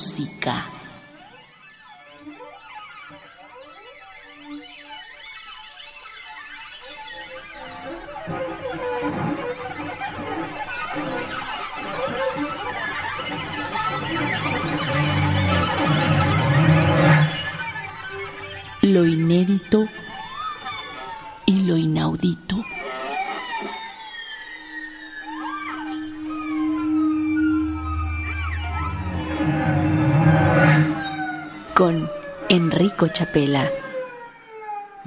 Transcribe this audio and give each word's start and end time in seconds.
música. 0.00 0.79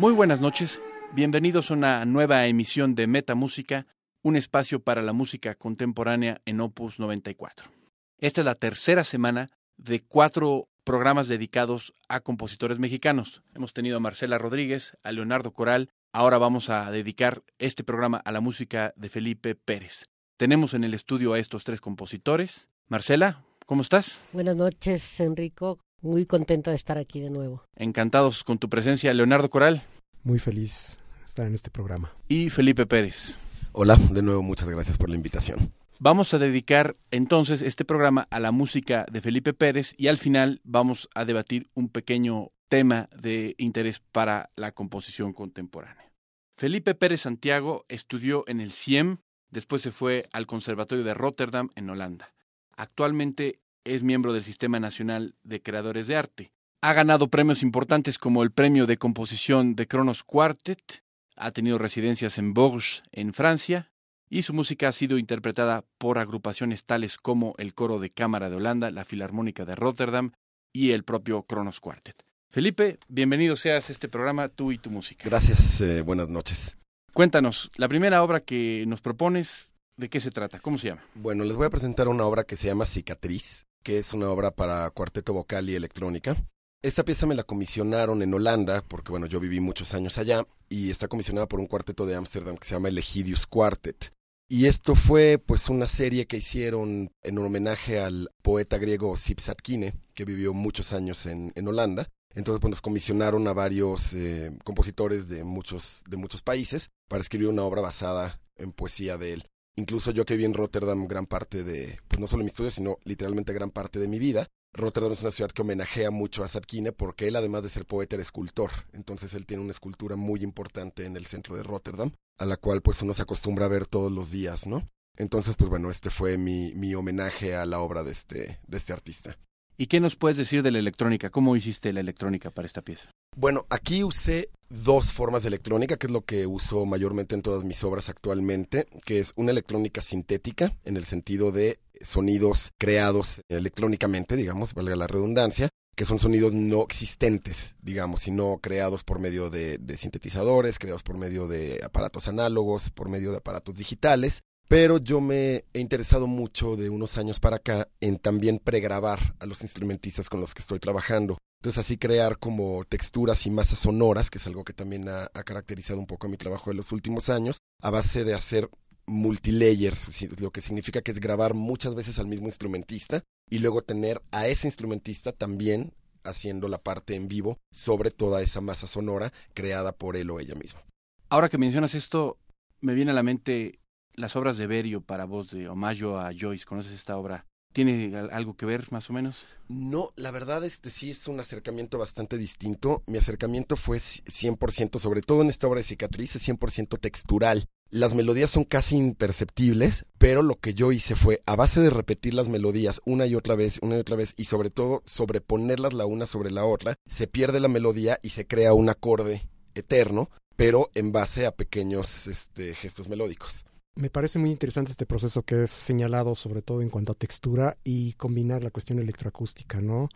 Muy 0.03 0.11
buenas 0.11 0.41
noches, 0.41 0.81
bienvenidos 1.13 1.71
a 1.71 1.75
una 1.75 2.03
nueva 2.03 2.45
emisión 2.47 2.93
de 2.93 3.07
Metamúsica, 3.07 3.87
un 4.21 4.35
espacio 4.35 4.81
para 4.81 5.01
la 5.01 5.13
música 5.13 5.55
contemporánea 5.55 6.41
en 6.43 6.59
Opus 6.59 6.99
94. 6.99 7.71
Esta 8.17 8.41
es 8.41 8.45
la 8.45 8.55
tercera 8.55 9.05
semana 9.05 9.49
de 9.77 10.01
cuatro 10.01 10.67
programas 10.83 11.29
dedicados 11.29 11.93
a 12.09 12.19
compositores 12.19 12.79
mexicanos. 12.79 13.43
Hemos 13.55 13.71
tenido 13.71 13.95
a 13.95 14.01
Marcela 14.01 14.37
Rodríguez, 14.37 14.97
a 15.03 15.13
Leonardo 15.13 15.53
Coral, 15.53 15.89
ahora 16.11 16.37
vamos 16.37 16.69
a 16.69 16.91
dedicar 16.91 17.41
este 17.57 17.85
programa 17.85 18.17
a 18.17 18.33
la 18.33 18.41
música 18.41 18.93
de 18.97 19.07
Felipe 19.07 19.55
Pérez. 19.55 20.09
Tenemos 20.35 20.73
en 20.73 20.83
el 20.83 20.93
estudio 20.95 21.31
a 21.31 21.39
estos 21.39 21.63
tres 21.63 21.79
compositores. 21.79 22.67
Marcela, 22.89 23.45
¿cómo 23.65 23.81
estás? 23.81 24.21
Buenas 24.33 24.57
noches, 24.57 25.21
Enrico. 25.21 25.79
Muy 26.03 26.25
contenta 26.25 26.71
de 26.71 26.75
estar 26.75 26.97
aquí 26.97 27.21
de 27.21 27.29
nuevo. 27.29 27.63
Encantados 27.77 28.43
con 28.43 28.57
tu 28.57 28.67
presencia, 28.67 29.13
Leonardo 29.13 29.49
Coral. 29.49 29.83
Muy 30.25 30.37
feliz 30.37 30.99
de 31.21 31.25
estar 31.25 31.47
en 31.47 31.53
este 31.53 31.69
programa. 31.69 32.11
Y 32.27 32.49
Felipe 32.49 32.85
Pérez. 32.85 33.47
Hola, 33.71 33.95
de 34.11 34.21
nuevo 34.21 34.41
muchas 34.41 34.67
gracias 34.67 34.97
por 34.97 35.09
la 35.09 35.15
invitación. 35.15 35.71
Vamos 35.99 36.33
a 36.33 36.39
dedicar 36.39 36.97
entonces 37.11 37.61
este 37.61 37.85
programa 37.85 38.27
a 38.31 38.41
la 38.41 38.51
música 38.51 39.05
de 39.09 39.21
Felipe 39.21 39.53
Pérez 39.53 39.95
y 39.97 40.09
al 40.09 40.17
final 40.17 40.59
vamos 40.65 41.07
a 41.15 41.23
debatir 41.23 41.69
un 41.73 41.87
pequeño 41.87 42.51
tema 42.67 43.07
de 43.17 43.55
interés 43.57 44.01
para 44.11 44.49
la 44.57 44.73
composición 44.73 45.31
contemporánea. 45.31 46.11
Felipe 46.57 46.95
Pérez 46.95 47.21
Santiago 47.21 47.85
estudió 47.87 48.43
en 48.49 48.59
el 48.59 48.73
CIEM, 48.73 49.19
después 49.51 49.81
se 49.81 49.93
fue 49.93 50.27
al 50.33 50.47
Conservatorio 50.47 51.05
de 51.05 51.13
Rotterdam 51.13 51.69
en 51.75 51.89
Holanda. 51.89 52.33
Actualmente 52.75 53.61
es 53.85 54.03
miembro 54.03 54.33
del 54.33 54.43
Sistema 54.43 54.79
Nacional 54.79 55.35
de 55.43 55.61
Creadores 55.61 56.07
de 56.07 56.15
Arte. 56.15 56.51
Ha 56.81 56.93
ganado 56.93 57.29
premios 57.29 57.63
importantes 57.63 58.17
como 58.17 58.43
el 58.43 58.51
Premio 58.51 58.85
de 58.85 58.97
Composición 58.97 59.75
de 59.75 59.87
Kronos 59.87 60.23
Quartet, 60.23 61.03
ha 61.35 61.51
tenido 61.51 61.77
residencias 61.77 62.37
en 62.37 62.53
Bourges, 62.53 63.03
en 63.11 63.33
Francia, 63.33 63.91
y 64.29 64.41
su 64.41 64.53
música 64.53 64.87
ha 64.87 64.91
sido 64.91 65.17
interpretada 65.17 65.85
por 65.97 66.17
agrupaciones 66.17 66.85
tales 66.85 67.17
como 67.17 67.53
el 67.57 67.73
Coro 67.73 67.99
de 67.99 68.09
Cámara 68.09 68.49
de 68.49 68.55
Holanda, 68.55 68.91
la 68.91 69.05
Filarmónica 69.05 69.65
de 69.65 69.75
Rotterdam 69.75 70.31
y 70.73 70.91
el 70.91 71.03
propio 71.03 71.43
Kronos 71.43 71.79
Quartet. 71.79 72.23
Felipe, 72.51 72.99
bienvenido 73.07 73.55
seas 73.55 73.89
a 73.89 73.91
este 73.91 74.09
programa, 74.09 74.49
tú 74.49 74.71
y 74.71 74.77
tu 74.77 74.89
música. 74.89 75.23
Gracias, 75.25 75.81
eh, 75.81 76.01
buenas 76.01 76.29
noches. 76.29 76.77
Cuéntanos, 77.13 77.71
la 77.77 77.87
primera 77.87 78.23
obra 78.23 78.41
que 78.41 78.85
nos 78.87 79.01
propones, 79.01 79.73
¿de 79.97 80.09
qué 80.09 80.19
se 80.19 80.31
trata? 80.31 80.59
¿Cómo 80.59 80.77
se 80.77 80.89
llama? 80.89 81.03
Bueno, 81.15 81.43
les 81.45 81.55
voy 81.55 81.67
a 81.67 81.69
presentar 81.69 82.07
una 82.07 82.25
obra 82.25 82.43
que 82.43 82.55
se 82.55 82.67
llama 82.67 82.85
Cicatriz, 82.85 83.65
que 83.83 83.99
es 83.99 84.13
una 84.13 84.29
obra 84.29 84.51
para 84.51 84.89
cuarteto 84.89 85.33
vocal 85.33 85.69
y 85.69 85.75
electrónica. 85.75 86.35
Esta 86.81 87.05
pieza 87.05 87.25
me 87.25 87.35
la 87.35 87.43
comisionaron 87.43 88.21
en 88.21 88.33
Holanda, 88.33 88.83
porque 88.87 89.11
bueno, 89.11 89.25
yo 89.25 89.39
viví 89.39 89.59
muchos 89.59 89.93
años 89.93 90.17
allá, 90.17 90.45
y 90.67 90.89
está 90.89 91.07
comisionada 91.07 91.47
por 91.47 91.59
un 91.59 91.67
cuarteto 91.67 92.05
de 92.05 92.15
Ámsterdam 92.15 92.57
que 92.57 92.67
se 92.67 92.73
llama 92.73 92.89
el 92.89 92.97
Egidius 92.97 93.45
Quartet. 93.45 94.11
Y 94.49 94.65
esto 94.65 94.95
fue 94.95 95.41
pues 95.43 95.69
una 95.69 95.87
serie 95.87 96.27
que 96.27 96.37
hicieron 96.37 97.11
en 97.23 97.39
un 97.39 97.45
homenaje 97.45 97.99
al 97.99 98.29
poeta 98.41 98.77
griego 98.77 99.15
Sipsatkine, 99.15 99.93
que 100.13 100.25
vivió 100.25 100.53
muchos 100.53 100.93
años 100.93 101.25
en, 101.25 101.51
en 101.55 101.67
Holanda. 101.67 102.09
Entonces 102.35 102.59
pues 102.59 102.69
nos 102.69 102.81
comisionaron 102.81 103.47
a 103.47 103.53
varios 103.53 104.13
eh, 104.13 104.51
compositores 104.63 105.29
de 105.29 105.43
muchos, 105.43 106.03
de 106.07 106.17
muchos 106.17 106.41
países 106.41 106.89
para 107.07 107.21
escribir 107.21 107.47
una 107.47 107.63
obra 107.63 107.81
basada 107.81 108.41
en 108.55 108.71
poesía 108.71 109.17
de 109.17 109.33
él. 109.33 109.49
Incluso 109.75 110.11
yo 110.11 110.25
que 110.25 110.35
viví 110.35 110.45
en 110.45 110.53
Rotterdam 110.53 111.07
gran 111.07 111.25
parte 111.25 111.63
de, 111.63 111.99
pues 112.07 112.19
no 112.19 112.27
solo 112.27 112.43
mi 112.43 112.49
estudio, 112.49 112.69
sino 112.69 112.97
literalmente 113.03 113.53
gran 113.53 113.71
parte 113.71 113.99
de 113.99 114.07
mi 114.07 114.19
vida. 114.19 114.47
Rotterdam 114.73 115.11
es 115.11 115.21
una 115.21 115.31
ciudad 115.31 115.51
que 115.51 115.61
homenajea 115.61 116.11
mucho 116.11 116.43
a 116.43 116.47
Satkine 116.47 116.91
porque 116.91 117.27
él, 117.27 117.35
además 117.35 117.63
de 117.63 117.69
ser 117.69 117.85
poeta, 117.85 118.15
era 118.15 118.23
escultor. 118.23 118.71
Entonces 118.91 119.33
él 119.33 119.45
tiene 119.45 119.63
una 119.63 119.71
escultura 119.71 120.15
muy 120.15 120.43
importante 120.43 121.05
en 121.05 121.15
el 121.15 121.25
centro 121.25 121.55
de 121.55 121.63
Rotterdam, 121.63 122.11
a 122.37 122.45
la 122.45 122.57
cual 122.57 122.81
pues 122.81 123.01
uno 123.01 123.13
se 123.13 123.21
acostumbra 123.23 123.65
a 123.65 123.69
ver 123.69 123.87
todos 123.87 124.11
los 124.11 124.31
días, 124.31 124.67
¿no? 124.67 124.87
Entonces, 125.15 125.57
pues 125.57 125.69
bueno, 125.69 125.91
este 125.91 126.09
fue 126.09 126.37
mi, 126.37 126.73
mi 126.73 126.95
homenaje 126.95 127.55
a 127.55 127.65
la 127.65 127.79
obra 127.79 128.03
de 128.03 128.11
este, 128.11 128.59
de 128.65 128.77
este 128.77 128.93
artista. 128.93 129.37
¿Y 129.77 129.87
qué 129.87 129.99
nos 129.99 130.15
puedes 130.15 130.37
decir 130.37 130.61
de 130.61 130.71
la 130.71 130.79
electrónica? 130.79 131.29
¿Cómo 131.29 131.55
hiciste 131.55 131.91
la 131.93 131.99
electrónica 131.99 132.51
para 132.51 132.65
esta 132.65 132.81
pieza? 132.81 133.09
Bueno, 133.35 133.65
aquí 133.69 134.03
usé 134.03 134.49
dos 134.69 135.11
formas 135.11 135.43
de 135.43 135.47
electrónica, 135.47 135.97
que 135.97 136.07
es 136.07 136.13
lo 136.13 136.21
que 136.21 136.45
uso 136.45 136.85
mayormente 136.85 137.33
en 137.33 137.41
todas 137.41 137.63
mis 137.63 137.83
obras 137.83 138.09
actualmente, 138.09 138.87
que 139.05 139.19
es 139.19 139.33
una 139.35 139.51
electrónica 139.51 140.01
sintética, 140.01 140.77
en 140.85 140.97
el 140.97 141.05
sentido 141.05 141.51
de 141.51 141.79
sonidos 142.01 142.71
creados 142.77 143.41
electrónicamente, 143.49 144.35
digamos, 144.35 144.73
valga 144.73 144.95
la 144.95 145.07
redundancia, 145.07 145.69
que 145.95 146.05
son 146.05 146.19
sonidos 146.19 146.53
no 146.53 146.83
existentes, 146.83 147.75
digamos, 147.81 148.21
sino 148.21 148.59
creados 148.61 149.03
por 149.03 149.19
medio 149.19 149.49
de, 149.49 149.77
de, 149.77 149.97
sintetizadores, 149.97 150.79
creados 150.79 151.03
por 151.03 151.17
medio 151.17 151.47
de 151.47 151.81
aparatos 151.83 152.27
análogos, 152.27 152.89
por 152.89 153.09
medio 153.09 153.31
de 153.31 153.37
aparatos 153.37 153.75
digitales. 153.75 154.41
Pero 154.67 154.97
yo 154.97 155.21
me 155.21 155.65
he 155.73 155.79
interesado 155.79 156.27
mucho 156.27 156.75
de 156.75 156.89
unos 156.89 157.17
años 157.17 157.39
para 157.39 157.57
acá 157.57 157.89
en 158.01 158.17
también 158.17 158.59
pregrabar 158.59 159.35
a 159.39 159.45
los 159.45 159.61
instrumentistas 159.61 160.29
con 160.29 160.39
los 160.39 160.53
que 160.53 160.61
estoy 160.61 160.79
trabajando. 160.79 161.37
Entonces 161.61 161.85
así 161.85 161.97
crear 161.97 162.39
como 162.39 162.83
texturas 162.83 163.45
y 163.45 163.51
masas 163.51 163.79
sonoras, 163.79 164.29
que 164.29 164.37
es 164.37 164.47
algo 164.47 164.63
que 164.63 164.73
también 164.73 165.07
ha, 165.07 165.29
caracterizado 165.43 165.99
un 165.99 166.07
poco 166.07 166.27
mi 166.27 166.37
trabajo 166.37 166.69
de 166.69 166.75
los 166.75 166.91
últimos 166.91 167.29
años, 167.29 167.57
a 167.81 167.89
base 167.89 168.23
de 168.25 168.33
hacer 168.33 168.69
multilayers, 169.05 170.29
lo 170.41 170.51
que 170.51 170.61
significa 170.61 171.01
que 171.01 171.11
es 171.11 171.19
grabar 171.19 171.53
muchas 171.53 171.95
veces 171.95 172.19
al 172.19 172.27
mismo 172.27 172.47
instrumentista 172.47 173.23
y 173.49 173.59
luego 173.59 173.81
tener 173.81 174.21
a 174.31 174.47
ese 174.47 174.67
instrumentista 174.67 175.31
también 175.31 175.93
haciendo 176.23 176.67
la 176.67 176.79
parte 176.79 177.15
en 177.15 177.27
vivo 177.27 177.59
sobre 177.71 178.11
toda 178.11 178.41
esa 178.41 178.61
masa 178.61 178.87
sonora 178.87 179.31
creada 179.53 179.93
por 179.93 180.17
él 180.17 180.31
o 180.31 180.39
ella 180.39 180.55
misma. 180.55 180.81
Ahora 181.29 181.49
que 181.49 181.57
mencionas 181.57 181.95
esto, 181.95 182.37
me 182.81 182.93
viene 182.93 183.11
a 183.11 183.15
la 183.15 183.23
mente 183.23 183.79
las 184.15 184.35
obras 184.35 184.57
de 184.57 184.67
Berio 184.67 185.01
para 185.01 185.25
voz 185.25 185.51
de 185.51 185.69
Omayo 185.69 186.19
a 186.19 186.31
Joyce. 186.37 186.65
¿Conoces 186.65 186.93
esta 186.93 187.17
obra? 187.17 187.45
¿Tiene 187.73 188.15
algo 188.31 188.55
que 188.55 188.67
ver 188.67 188.91
más 188.91 189.09
o 189.09 189.13
menos? 189.13 189.45
No, 189.67 190.11
la 190.15 190.29
verdad 190.29 190.63
este 190.63 190.91
sí 190.91 191.09
es 191.09 191.27
un 191.27 191.39
acercamiento 191.39 191.97
bastante 191.97 192.37
distinto. 192.37 193.01
Mi 193.07 193.17
acercamiento 193.17 193.75
fue 193.75 193.97
100%, 193.97 194.99
sobre 194.99 195.21
todo 195.23 195.41
en 195.41 195.49
esta 195.49 195.67
obra 195.67 195.79
de 195.79 195.83
cicatriz, 195.83 196.35
es 196.35 196.47
100% 196.47 196.99
textural. 196.99 197.65
Las 197.89 198.13
melodías 198.13 198.51
son 198.51 198.63
casi 198.63 198.95
imperceptibles, 198.95 200.05
pero 200.19 200.43
lo 200.43 200.59
que 200.59 200.75
yo 200.75 200.91
hice 200.91 201.15
fue, 201.15 201.41
a 201.47 201.55
base 201.55 201.81
de 201.81 201.89
repetir 201.89 202.35
las 202.35 202.47
melodías 202.47 203.01
una 203.05 203.25
y 203.25 203.33
otra 203.35 203.55
vez, 203.55 203.79
una 203.81 203.97
y 203.97 203.99
otra 203.99 204.15
vez, 204.15 204.33
y 204.37 204.45
sobre 204.45 204.69
todo 204.69 205.01
sobreponerlas 205.05 205.93
la 205.93 206.05
una 206.05 206.27
sobre 206.27 206.51
la 206.51 206.65
otra, 206.65 206.95
se 207.07 207.27
pierde 207.27 207.59
la 207.59 207.67
melodía 207.67 208.19
y 208.21 208.29
se 208.29 208.45
crea 208.45 208.73
un 208.73 208.89
acorde 208.89 209.47
eterno, 209.73 210.29
pero 210.55 210.91
en 210.93 211.11
base 211.11 211.47
a 211.47 211.55
pequeños 211.55 212.27
este, 212.27 212.75
gestos 212.75 213.09
melódicos. 213.09 213.65
Me 213.95 214.09
parece 214.09 214.39
muy 214.39 214.49
interesante 214.49 214.91
este 214.91 215.05
proceso 215.05 215.43
que 215.43 215.63
es 215.63 215.71
señalado 215.71 216.33
sobre 216.33 216.61
todo 216.61 216.81
en 216.81 216.89
cuanto 216.89 217.11
a 217.11 217.15
textura 217.15 217.77
y 217.83 218.13
combinar 218.13 218.63
la 218.63 218.71
cuestión 218.71 218.97
electroacústica, 218.99 219.81
¿no? 219.81 220.09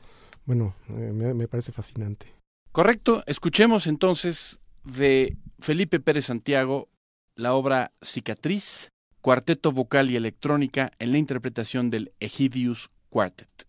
Bueno, 0.46 0.74
eh, 0.90 1.12
me, 1.14 1.34
me, 1.34 1.48
parece 1.48 1.72
fascinante. 1.72 2.34
Correcto, 2.72 3.24
escuchemos 3.28 3.86
entonces 3.86 4.60
de 4.84 5.38
Felipe 5.60 6.00
Pérez 6.00 6.26
Santiago 6.26 6.90
la 7.36 7.54
obra 7.54 7.92
Cicatriz, 8.02 8.90
cuarteto 9.22 9.72
vocal 9.72 10.10
y 10.10 10.16
electrónica 10.16 10.92
en 10.98 11.12
la 11.12 11.20
interpretación 11.20 11.92
del 11.92 12.14
Egidius 12.20 12.90
Quartet. 13.10 13.68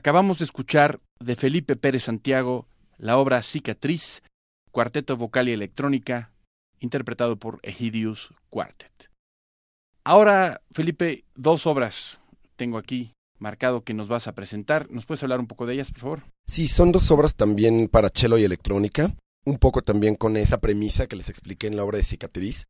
Acabamos 0.00 0.38
de 0.38 0.46
escuchar 0.46 0.98
de 1.18 1.36
Felipe 1.36 1.76
Pérez 1.76 2.04
Santiago 2.04 2.66
la 2.96 3.18
obra 3.18 3.42
Cicatriz, 3.42 4.22
cuarteto 4.70 5.14
vocal 5.18 5.50
y 5.50 5.52
electrónica, 5.52 6.32
interpretado 6.78 7.36
por 7.36 7.60
Egidius 7.62 8.32
Quartet. 8.48 9.10
Ahora, 10.02 10.62
Felipe, 10.72 11.26
dos 11.34 11.66
obras 11.66 12.22
tengo 12.56 12.78
aquí 12.78 13.12
marcado 13.38 13.84
que 13.84 13.92
nos 13.92 14.08
vas 14.08 14.26
a 14.26 14.34
presentar. 14.34 14.90
¿Nos 14.90 15.04
puedes 15.04 15.22
hablar 15.22 15.38
un 15.38 15.46
poco 15.46 15.66
de 15.66 15.74
ellas, 15.74 15.90
por 15.90 16.00
favor? 16.00 16.22
Sí, 16.46 16.66
son 16.66 16.92
dos 16.92 17.10
obras 17.10 17.34
también 17.34 17.86
para 17.86 18.08
cello 18.08 18.38
y 18.38 18.44
electrónica, 18.44 19.14
un 19.44 19.58
poco 19.58 19.82
también 19.82 20.14
con 20.14 20.38
esa 20.38 20.62
premisa 20.62 21.08
que 21.08 21.16
les 21.16 21.28
expliqué 21.28 21.66
en 21.66 21.76
la 21.76 21.84
obra 21.84 21.98
de 21.98 22.04
Cicatriz. 22.04 22.64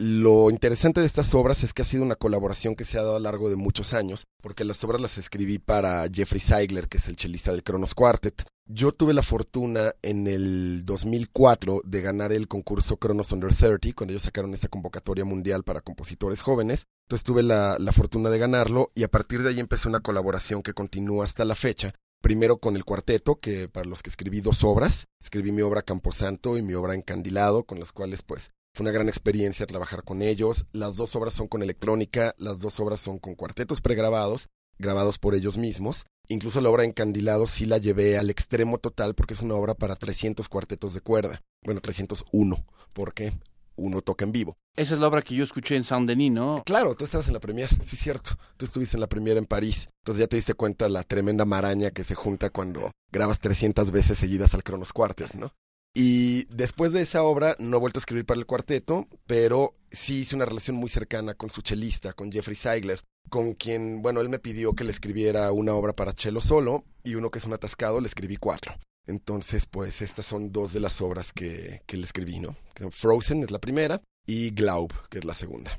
Lo 0.00 0.48
interesante 0.48 1.00
de 1.00 1.06
estas 1.06 1.34
obras 1.34 1.64
es 1.64 1.72
que 1.72 1.82
ha 1.82 1.84
sido 1.84 2.04
una 2.04 2.14
colaboración 2.14 2.76
que 2.76 2.84
se 2.84 2.98
ha 2.98 3.02
dado 3.02 3.16
a 3.16 3.18
lo 3.18 3.24
largo 3.24 3.50
de 3.50 3.56
muchos 3.56 3.94
años, 3.94 4.28
porque 4.40 4.64
las 4.64 4.84
obras 4.84 5.00
las 5.00 5.18
escribí 5.18 5.58
para 5.58 6.06
Jeffrey 6.08 6.38
Seigler, 6.38 6.88
que 6.88 6.98
es 6.98 7.08
el 7.08 7.16
chelista 7.16 7.50
del 7.50 7.64
Kronos 7.64 7.96
Quartet. 7.96 8.44
Yo 8.64 8.92
tuve 8.92 9.12
la 9.12 9.24
fortuna 9.24 9.92
en 10.02 10.28
el 10.28 10.84
2004 10.84 11.82
de 11.84 12.00
ganar 12.00 12.32
el 12.32 12.46
concurso 12.46 12.96
Kronos 12.98 13.32
Under 13.32 13.52
30, 13.52 13.88
cuando 13.96 14.12
ellos 14.12 14.22
sacaron 14.22 14.54
esta 14.54 14.68
convocatoria 14.68 15.24
mundial 15.24 15.64
para 15.64 15.80
compositores 15.80 16.42
jóvenes. 16.42 16.84
Entonces 17.08 17.24
tuve 17.24 17.42
la, 17.42 17.76
la 17.80 17.90
fortuna 17.90 18.30
de 18.30 18.38
ganarlo 18.38 18.92
y 18.94 19.02
a 19.02 19.08
partir 19.08 19.42
de 19.42 19.48
ahí 19.48 19.58
empecé 19.58 19.88
una 19.88 19.98
colaboración 19.98 20.62
que 20.62 20.74
continúa 20.74 21.24
hasta 21.24 21.44
la 21.44 21.56
fecha. 21.56 21.92
Primero 22.22 22.58
con 22.58 22.76
el 22.76 22.84
cuarteto, 22.84 23.40
que 23.40 23.68
para 23.68 23.88
los 23.88 24.04
que 24.04 24.10
escribí 24.10 24.42
dos 24.42 24.62
obras, 24.62 25.06
escribí 25.20 25.50
mi 25.50 25.62
obra 25.62 25.82
Camposanto 25.82 26.56
y 26.56 26.62
mi 26.62 26.74
obra 26.74 26.94
Encandilado, 26.94 27.64
con 27.64 27.80
las 27.80 27.92
cuales 27.92 28.22
pues 28.22 28.50
fue 28.74 28.84
una 28.84 28.92
gran 28.92 29.08
experiencia 29.08 29.66
trabajar 29.66 30.04
con 30.04 30.22
ellos. 30.22 30.66
Las 30.72 30.96
dos 30.96 31.14
obras 31.16 31.34
son 31.34 31.48
con 31.48 31.62
electrónica, 31.62 32.34
las 32.38 32.60
dos 32.60 32.78
obras 32.80 33.00
son 33.00 33.18
con 33.18 33.34
cuartetos 33.34 33.80
pregrabados, 33.80 34.48
grabados 34.78 35.18
por 35.18 35.34
ellos 35.34 35.56
mismos. 35.58 36.06
Incluso 36.28 36.60
la 36.60 36.68
obra 36.68 36.84
Encandilado 36.84 37.46
sí 37.46 37.64
la 37.64 37.78
llevé 37.78 38.18
al 38.18 38.30
extremo 38.30 38.78
total 38.78 39.14
porque 39.14 39.34
es 39.34 39.40
una 39.40 39.54
obra 39.54 39.74
para 39.74 39.96
300 39.96 40.48
cuartetos 40.48 40.94
de 40.94 41.00
cuerda. 41.00 41.42
Bueno, 41.64 41.80
301, 41.80 42.56
porque 42.94 43.32
uno 43.78 44.02
toca 44.02 44.24
en 44.24 44.32
vivo. 44.32 44.58
Esa 44.76 44.94
es 44.94 45.00
la 45.00 45.08
obra 45.08 45.22
que 45.22 45.34
yo 45.34 45.42
escuché 45.42 45.76
en 45.76 45.84
Saint-Denis, 45.84 46.32
¿no? 46.32 46.62
Claro, 46.64 46.94
tú 46.94 47.04
estabas 47.04 47.28
en 47.28 47.34
la 47.34 47.40
premier, 47.40 47.70
sí 47.82 47.96
es 47.96 48.02
cierto. 48.02 48.32
Tú 48.56 48.66
estuviste 48.66 48.96
en 48.96 49.00
la 49.00 49.08
premier 49.08 49.36
en 49.38 49.46
París. 49.46 49.88
Entonces 50.02 50.20
ya 50.20 50.26
te 50.26 50.36
diste 50.36 50.54
cuenta 50.54 50.88
la 50.88 51.02
tremenda 51.02 51.44
maraña 51.44 51.90
que 51.90 52.04
se 52.04 52.14
junta 52.14 52.50
cuando 52.50 52.90
grabas 53.10 53.40
300 53.40 53.90
veces 53.90 54.18
seguidas 54.18 54.54
al 54.54 54.62
Kronos 54.62 54.92
Quartet, 54.92 55.34
¿no? 55.34 55.52
Y 55.94 56.44
después 56.44 56.92
de 56.92 57.02
esa 57.02 57.22
obra 57.22 57.56
no 57.58 57.76
he 57.76 57.80
vuelto 57.80 57.98
a 57.98 58.02
escribir 58.02 58.24
para 58.24 58.38
el 58.38 58.46
cuarteto, 58.46 59.08
pero 59.26 59.72
sí 59.90 60.20
hice 60.20 60.36
una 60.36 60.44
relación 60.44 60.76
muy 60.76 60.88
cercana 60.88 61.34
con 61.34 61.50
su 61.50 61.62
chelista, 61.62 62.12
con 62.12 62.30
Jeffrey 62.30 62.54
Seigler, 62.54 63.02
con 63.28 63.54
quien, 63.54 64.02
bueno, 64.02 64.20
él 64.20 64.28
me 64.28 64.38
pidió 64.38 64.74
que 64.74 64.84
le 64.84 64.90
escribiera 64.90 65.50
una 65.52 65.74
obra 65.74 65.94
para 65.94 66.12
cello 66.12 66.40
solo 66.40 66.84
y 67.02 67.14
uno 67.14 67.30
que 67.30 67.38
es 67.38 67.44
un 67.44 67.52
atascado, 67.52 68.00
le 68.00 68.06
escribí 68.06 68.36
cuatro. 68.36 68.74
Entonces, 69.06 69.66
pues 69.66 70.02
estas 70.02 70.26
son 70.26 70.52
dos 70.52 70.72
de 70.72 70.80
las 70.80 71.00
obras 71.00 71.32
que, 71.32 71.82
que 71.86 71.96
le 71.96 72.04
escribí, 72.04 72.38
¿no? 72.40 72.54
Frozen 72.90 73.42
es 73.42 73.50
la 73.50 73.58
primera 73.58 74.02
y 74.26 74.50
Glaub, 74.50 74.92
que 75.08 75.18
es 75.18 75.24
la 75.24 75.34
segunda. 75.34 75.78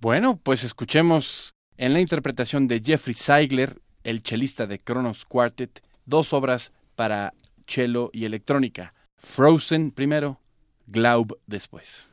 Bueno, 0.00 0.38
pues 0.42 0.62
escuchemos 0.62 1.54
en 1.78 1.94
la 1.94 2.00
interpretación 2.00 2.68
de 2.68 2.82
Jeffrey 2.84 3.14
Seigler, 3.14 3.80
el 4.04 4.22
chelista 4.22 4.66
de 4.66 4.78
Kronos 4.78 5.24
Quartet, 5.24 5.82
dos 6.04 6.32
obras 6.32 6.72
para 6.94 7.32
cello 7.66 8.10
y 8.12 8.26
electrónica. 8.26 8.94
Frozen 9.22 9.92
primero, 9.92 10.40
Glaub 10.86 11.38
después. 11.46 12.11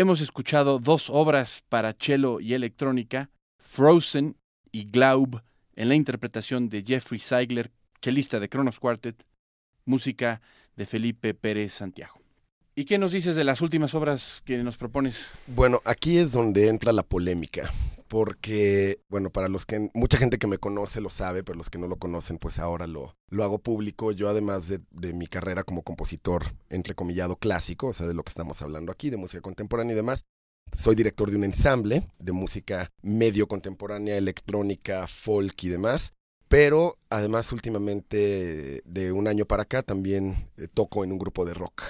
Hemos 0.00 0.22
escuchado 0.22 0.78
dos 0.78 1.10
obras 1.10 1.62
para 1.68 1.92
cello 1.92 2.40
y 2.40 2.54
electrónica, 2.54 3.28
Frozen 3.58 4.34
y 4.72 4.86
Glaub, 4.86 5.42
en 5.76 5.88
la 5.90 5.94
interpretación 5.94 6.70
de 6.70 6.82
Jeffrey 6.82 7.20
Seigler, 7.20 7.70
chelista 8.00 8.40
de 8.40 8.48
Kronos 8.48 8.80
Quartet, 8.80 9.26
música 9.84 10.40
de 10.74 10.86
Felipe 10.86 11.34
Pérez 11.34 11.74
Santiago. 11.74 12.14
¿Y 12.74 12.86
qué 12.86 12.96
nos 12.96 13.12
dices 13.12 13.36
de 13.36 13.44
las 13.44 13.60
últimas 13.60 13.94
obras 13.94 14.40
que 14.46 14.56
nos 14.62 14.78
propones? 14.78 15.32
Bueno, 15.46 15.82
aquí 15.84 16.16
es 16.16 16.32
donde 16.32 16.68
entra 16.68 16.94
la 16.94 17.02
polémica, 17.02 17.70
porque, 18.10 19.00
bueno, 19.08 19.30
para 19.30 19.46
los 19.46 19.66
que, 19.66 19.88
mucha 19.94 20.18
gente 20.18 20.38
que 20.38 20.48
me 20.48 20.58
conoce 20.58 21.00
lo 21.00 21.10
sabe, 21.10 21.44
pero 21.44 21.56
los 21.56 21.70
que 21.70 21.78
no 21.78 21.86
lo 21.86 21.94
conocen, 21.94 22.38
pues 22.38 22.58
ahora 22.58 22.88
lo, 22.88 23.16
lo 23.28 23.44
hago 23.44 23.60
público. 23.60 24.10
Yo 24.10 24.28
además 24.28 24.66
de, 24.66 24.80
de 24.90 25.12
mi 25.12 25.28
carrera 25.28 25.62
como 25.62 25.84
compositor, 25.84 26.42
entrecomillado 26.70 27.36
clásico, 27.36 27.86
o 27.86 27.92
sea, 27.92 28.08
de 28.08 28.14
lo 28.14 28.24
que 28.24 28.30
estamos 28.30 28.62
hablando 28.62 28.90
aquí, 28.90 29.10
de 29.10 29.16
música 29.16 29.40
contemporánea 29.40 29.92
y 29.92 29.96
demás, 29.96 30.24
soy 30.76 30.96
director 30.96 31.30
de 31.30 31.36
un 31.36 31.44
ensamble 31.44 32.10
de 32.18 32.32
música 32.32 32.90
medio 33.00 33.46
contemporánea, 33.46 34.16
electrónica, 34.16 35.06
folk 35.06 35.62
y 35.62 35.68
demás. 35.68 36.12
Pero 36.48 36.96
además 37.10 37.52
últimamente, 37.52 38.82
de 38.84 39.12
un 39.12 39.28
año 39.28 39.46
para 39.46 39.62
acá, 39.62 39.84
también 39.84 40.50
eh, 40.56 40.66
toco 40.66 41.04
en 41.04 41.12
un 41.12 41.18
grupo 41.18 41.44
de 41.44 41.54
rock. 41.54 41.84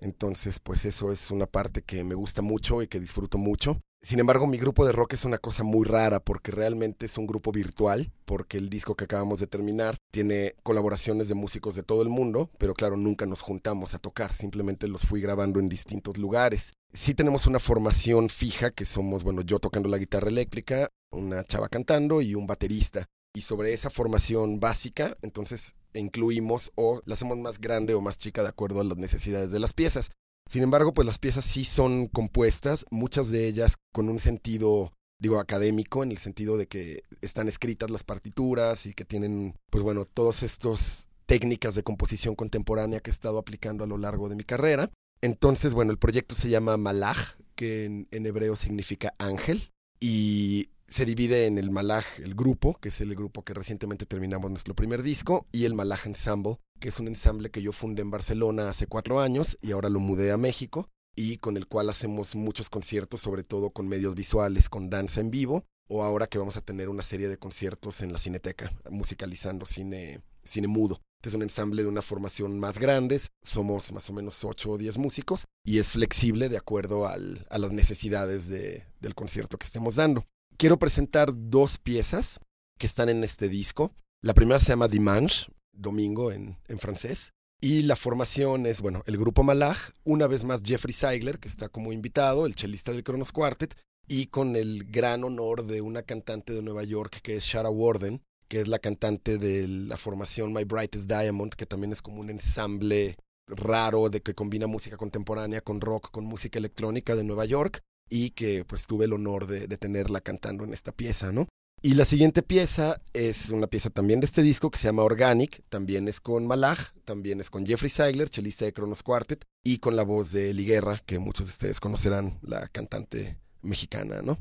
Entonces, 0.00 0.60
pues 0.60 0.84
eso 0.84 1.12
es 1.12 1.30
una 1.30 1.46
parte 1.46 1.80
que 1.80 2.04
me 2.04 2.14
gusta 2.14 2.42
mucho 2.42 2.82
y 2.82 2.88
que 2.88 3.00
disfruto 3.00 3.38
mucho. 3.38 3.80
Sin 4.04 4.18
embargo, 4.18 4.48
mi 4.48 4.58
grupo 4.58 4.84
de 4.84 4.90
rock 4.90 5.12
es 5.12 5.24
una 5.24 5.38
cosa 5.38 5.62
muy 5.62 5.86
rara 5.86 6.18
porque 6.18 6.50
realmente 6.50 7.06
es 7.06 7.18
un 7.18 7.26
grupo 7.28 7.52
virtual, 7.52 8.10
porque 8.24 8.58
el 8.58 8.68
disco 8.68 8.96
que 8.96 9.04
acabamos 9.04 9.38
de 9.38 9.46
terminar 9.46 9.96
tiene 10.10 10.56
colaboraciones 10.64 11.28
de 11.28 11.36
músicos 11.36 11.76
de 11.76 11.84
todo 11.84 12.02
el 12.02 12.08
mundo, 12.08 12.50
pero 12.58 12.74
claro, 12.74 12.96
nunca 12.96 13.26
nos 13.26 13.42
juntamos 13.42 13.94
a 13.94 14.00
tocar, 14.00 14.34
simplemente 14.34 14.88
los 14.88 15.06
fui 15.06 15.20
grabando 15.20 15.60
en 15.60 15.68
distintos 15.68 16.18
lugares. 16.18 16.72
Sí 16.92 17.14
tenemos 17.14 17.46
una 17.46 17.60
formación 17.60 18.28
fija 18.28 18.72
que 18.72 18.86
somos, 18.86 19.22
bueno, 19.22 19.42
yo 19.42 19.60
tocando 19.60 19.88
la 19.88 19.98
guitarra 19.98 20.30
eléctrica, 20.30 20.88
una 21.12 21.44
chava 21.44 21.68
cantando 21.68 22.22
y 22.22 22.34
un 22.34 22.48
baterista. 22.48 23.06
Y 23.34 23.42
sobre 23.42 23.72
esa 23.72 23.88
formación 23.88 24.58
básica, 24.58 25.16
entonces 25.22 25.76
incluimos 25.94 26.72
o 26.74 27.02
la 27.06 27.14
hacemos 27.14 27.38
más 27.38 27.60
grande 27.60 27.94
o 27.94 28.00
más 28.00 28.18
chica 28.18 28.42
de 28.42 28.48
acuerdo 28.48 28.80
a 28.80 28.84
las 28.84 28.98
necesidades 28.98 29.52
de 29.52 29.60
las 29.60 29.72
piezas. 29.72 30.10
Sin 30.48 30.62
embargo, 30.62 30.92
pues 30.92 31.06
las 31.06 31.18
piezas 31.18 31.44
sí 31.44 31.64
son 31.64 32.06
compuestas, 32.08 32.84
muchas 32.90 33.30
de 33.30 33.46
ellas 33.48 33.76
con 33.92 34.08
un 34.08 34.20
sentido, 34.20 34.92
digo, 35.18 35.38
académico, 35.38 36.02
en 36.02 36.10
el 36.10 36.18
sentido 36.18 36.58
de 36.58 36.66
que 36.66 37.04
están 37.20 37.48
escritas 37.48 37.90
las 37.90 38.04
partituras 38.04 38.86
y 38.86 38.94
que 38.94 39.04
tienen, 39.04 39.54
pues 39.70 39.82
bueno, 39.82 40.04
todas 40.04 40.42
estas 40.42 41.08
técnicas 41.26 41.74
de 41.74 41.82
composición 41.82 42.34
contemporánea 42.34 43.00
que 43.00 43.10
he 43.10 43.14
estado 43.14 43.38
aplicando 43.38 43.84
a 43.84 43.86
lo 43.86 43.96
largo 43.96 44.28
de 44.28 44.36
mi 44.36 44.44
carrera. 44.44 44.90
Entonces, 45.22 45.72
bueno, 45.72 45.92
el 45.92 45.98
proyecto 45.98 46.34
se 46.34 46.50
llama 46.50 46.76
Malach, 46.76 47.38
que 47.54 47.84
en, 47.84 48.08
en 48.10 48.26
hebreo 48.26 48.56
significa 48.56 49.14
ángel, 49.18 49.70
y 50.00 50.68
se 50.92 51.06
divide 51.06 51.46
en 51.46 51.56
el 51.56 51.70
Malaj, 51.70 52.04
el 52.18 52.34
grupo, 52.34 52.78
que 52.78 52.90
es 52.90 53.00
el 53.00 53.14
grupo 53.14 53.42
que 53.42 53.54
recientemente 53.54 54.04
terminamos 54.04 54.50
nuestro 54.50 54.74
primer 54.74 55.02
disco, 55.02 55.46
y 55.50 55.64
el 55.64 55.72
Malaj 55.72 56.06
Ensemble, 56.06 56.58
que 56.80 56.90
es 56.90 57.00
un 57.00 57.08
ensamble 57.08 57.50
que 57.50 57.62
yo 57.62 57.72
fundé 57.72 58.02
en 58.02 58.10
Barcelona 58.10 58.68
hace 58.68 58.86
cuatro 58.86 59.20
años 59.20 59.56
y 59.62 59.72
ahora 59.72 59.88
lo 59.88 60.00
mudé 60.00 60.32
a 60.32 60.36
México, 60.36 60.90
y 61.16 61.38
con 61.38 61.56
el 61.56 61.66
cual 61.66 61.88
hacemos 61.88 62.34
muchos 62.34 62.68
conciertos, 62.68 63.22
sobre 63.22 63.42
todo 63.42 63.70
con 63.70 63.88
medios 63.88 64.14
visuales, 64.14 64.68
con 64.68 64.90
danza 64.90 65.22
en 65.22 65.30
vivo, 65.30 65.64
o 65.88 66.02
ahora 66.02 66.26
que 66.26 66.38
vamos 66.38 66.58
a 66.58 66.60
tener 66.60 66.90
una 66.90 67.02
serie 67.02 67.28
de 67.28 67.38
conciertos 67.38 68.02
en 68.02 68.12
la 68.12 68.18
Cineteca, 68.18 68.70
musicalizando 68.90 69.64
cine, 69.64 70.20
cine 70.44 70.68
mudo. 70.68 71.00
Este 71.20 71.30
es 71.30 71.34
un 71.34 71.42
ensamble 71.42 71.82
de 71.82 71.88
una 71.88 72.02
formación 72.02 72.60
más 72.60 72.78
grande, 72.78 73.18
somos 73.42 73.92
más 73.92 74.10
o 74.10 74.12
menos 74.12 74.44
ocho 74.44 74.72
o 74.72 74.78
diez 74.78 74.98
músicos 74.98 75.46
y 75.64 75.78
es 75.78 75.92
flexible 75.92 76.50
de 76.50 76.58
acuerdo 76.58 77.06
al, 77.06 77.46
a 77.48 77.58
las 77.58 77.70
necesidades 77.70 78.48
de, 78.48 78.84
del 79.00 79.14
concierto 79.14 79.56
que 79.56 79.66
estemos 79.66 79.94
dando 79.94 80.26
quiero 80.56 80.78
presentar 80.78 81.32
dos 81.34 81.78
piezas 81.78 82.40
que 82.78 82.86
están 82.86 83.08
en 83.08 83.24
este 83.24 83.48
disco. 83.48 83.94
La 84.22 84.34
primera 84.34 84.60
se 84.60 84.68
llama 84.68 84.88
Dimanche, 84.88 85.46
domingo 85.72 86.32
en, 86.32 86.56
francés. 86.78 87.32
Y 87.60 87.82
la 87.82 87.96
formación 87.96 88.66
es, 88.66 88.80
bueno, 88.80 89.02
el 89.06 89.16
grupo 89.16 89.42
Malach, 89.42 89.92
una 90.04 90.26
vez 90.26 90.44
más 90.44 90.62
Jeffrey 90.64 90.92
Seigler, 90.92 91.38
que 91.38 91.48
está 91.48 91.68
como 91.68 91.92
invitado, 91.92 92.44
el 92.46 92.56
chelista 92.56 92.92
del 92.92 93.04
Kronos 93.04 93.30
Quartet, 93.30 93.76
y 94.08 94.26
con 94.26 94.56
el 94.56 94.84
gran 94.84 95.22
honor 95.22 95.64
de 95.64 95.80
una 95.80 96.02
cantante 96.02 96.52
de 96.52 96.62
Nueva 96.62 96.82
York 96.82 97.20
que 97.22 97.36
es 97.36 97.44
Shara 97.44 97.70
Warden, 97.70 98.20
que 98.48 98.60
es 98.60 98.68
la 98.68 98.80
cantante 98.80 99.38
de 99.38 99.68
la 99.68 99.96
formación 99.96 100.52
My 100.52 100.64
Brightest 100.64 101.08
Diamond, 101.08 101.54
que 101.54 101.66
también 101.66 101.92
es 101.92 102.02
como 102.02 102.20
un 102.20 102.30
ensamble 102.30 103.16
raro 103.46 104.08
de 104.08 104.20
que 104.20 104.34
combina 104.34 104.66
música 104.66 104.96
contemporánea 104.96 105.60
con 105.60 105.80
rock, 105.80 106.10
con 106.10 106.24
música 106.24 106.58
electrónica 106.58 107.14
de 107.14 107.24
Nueva 107.24 107.44
York 107.44 107.82
y 108.12 108.32
que 108.32 108.66
pues 108.66 108.86
tuve 108.86 109.06
el 109.06 109.14
honor 109.14 109.46
de, 109.46 109.66
tenerla 109.78 110.20
cantando 110.20 110.64
en 110.64 110.74
esta 110.74 110.92
pieza, 110.92 111.32
¿no? 111.32 111.48
Y 111.80 111.94
la 111.94 112.04
siguiente 112.04 112.42
pieza 112.42 112.98
es 113.14 113.48
una 113.48 113.68
pieza 113.68 113.88
también 113.88 114.20
de 114.20 114.26
este 114.26 114.42
disco 114.42 114.70
que 114.70 114.78
se 114.78 114.86
llama 114.86 115.02
Organic, 115.02 115.62
también 115.70 116.06
es 116.06 116.20
con 116.20 116.46
Malach, 116.46 116.92
también 117.06 117.40
es 117.40 117.48
con 117.48 117.64
Jeffrey 117.64 117.88
Seigler, 117.88 118.28
chelista 118.28 118.66
de 118.66 118.74
Kronos 118.74 119.02
Quartet, 119.02 119.46
y 119.64 119.78
con 119.78 119.96
la 119.96 120.02
voz 120.02 120.30
de 120.30 120.50
Eli 120.50 120.66
Guerra, 120.66 121.00
que 121.06 121.18
muchos 121.18 121.46
de 121.46 121.52
ustedes 121.52 121.80
conocerán, 121.80 122.38
la 122.42 122.68
cantante 122.68 123.38
mexicana, 123.62 124.20
¿no? 124.20 124.36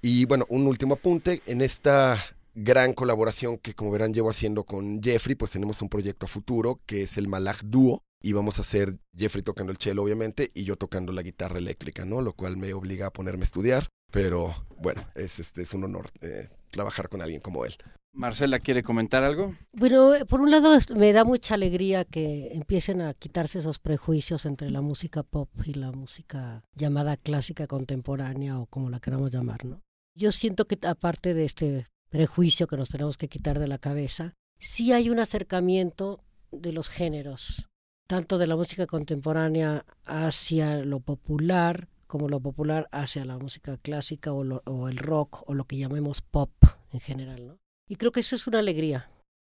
Y 0.00 0.24
bueno, 0.24 0.46
un 0.48 0.66
último 0.66 0.94
apunte, 0.94 1.42
en 1.44 1.60
esta 1.60 2.16
gran 2.54 2.94
colaboración 2.94 3.58
que 3.58 3.74
como 3.74 3.90
verán 3.90 4.14
llevo 4.14 4.30
haciendo 4.30 4.64
con 4.64 5.02
Jeffrey, 5.02 5.34
pues 5.34 5.52
tenemos 5.52 5.82
un 5.82 5.90
proyecto 5.90 6.24
a 6.24 6.28
futuro 6.28 6.80
que 6.86 7.02
es 7.02 7.18
el 7.18 7.28
Malach 7.28 7.60
Duo, 7.64 8.02
y 8.22 8.32
vamos 8.32 8.58
a 8.58 8.62
hacer 8.62 8.98
Jeffrey 9.16 9.42
tocando 9.42 9.72
el 9.72 9.78
cello, 9.78 10.02
obviamente, 10.02 10.50
y 10.54 10.64
yo 10.64 10.76
tocando 10.76 11.12
la 11.12 11.22
guitarra 11.22 11.58
eléctrica, 11.58 12.04
¿no? 12.04 12.20
Lo 12.20 12.34
cual 12.34 12.56
me 12.56 12.72
obliga 12.74 13.06
a 13.06 13.12
ponerme 13.12 13.42
a 13.42 13.44
estudiar, 13.44 13.86
pero 14.12 14.54
bueno, 14.76 15.02
es, 15.14 15.40
este, 15.40 15.62
es 15.62 15.74
un 15.74 15.84
honor 15.84 16.10
eh, 16.20 16.48
trabajar 16.70 17.08
con 17.08 17.22
alguien 17.22 17.40
como 17.40 17.64
él. 17.64 17.74
Marcela, 18.12 18.58
¿quiere 18.58 18.82
comentar 18.82 19.22
algo? 19.22 19.54
Bueno, 19.72 20.12
por 20.28 20.40
un 20.40 20.50
lado 20.50 20.76
me 20.96 21.12
da 21.12 21.24
mucha 21.24 21.54
alegría 21.54 22.04
que 22.04 22.48
empiecen 22.52 23.00
a 23.00 23.14
quitarse 23.14 23.60
esos 23.60 23.78
prejuicios 23.78 24.46
entre 24.46 24.70
la 24.70 24.80
música 24.80 25.22
pop 25.22 25.48
y 25.64 25.74
la 25.74 25.92
música 25.92 26.64
llamada 26.74 27.16
clásica 27.16 27.68
contemporánea 27.68 28.58
o 28.58 28.66
como 28.66 28.90
la 28.90 28.98
queramos 28.98 29.30
llamar, 29.30 29.64
¿no? 29.64 29.80
Yo 30.16 30.32
siento 30.32 30.66
que 30.66 30.76
aparte 30.88 31.34
de 31.34 31.44
este 31.44 31.86
prejuicio 32.10 32.66
que 32.66 32.76
nos 32.76 32.88
tenemos 32.88 33.16
que 33.16 33.28
quitar 33.28 33.60
de 33.60 33.68
la 33.68 33.78
cabeza, 33.78 34.34
sí 34.58 34.92
hay 34.92 35.08
un 35.08 35.20
acercamiento 35.20 36.24
de 36.50 36.72
los 36.72 36.88
géneros 36.88 37.69
tanto 38.10 38.38
de 38.38 38.48
la 38.48 38.56
música 38.56 38.88
contemporánea 38.88 39.84
hacia 40.04 40.84
lo 40.84 40.98
popular 40.98 41.88
como 42.08 42.28
lo 42.28 42.40
popular 42.40 42.88
hacia 42.90 43.24
la 43.24 43.38
música 43.38 43.76
clásica 43.76 44.32
o, 44.32 44.42
lo, 44.42 44.64
o, 44.66 44.88
el 44.88 44.98
rock 44.98 45.48
o 45.48 45.54
lo 45.54 45.64
que 45.64 45.78
llamemos 45.78 46.20
pop 46.20 46.50
en 46.92 46.98
general. 46.98 47.46
¿no? 47.46 47.58
Y 47.88 47.94
creo 47.94 48.10
que 48.10 48.18
eso 48.18 48.34
es 48.34 48.48
una 48.48 48.58
alegría, 48.58 49.12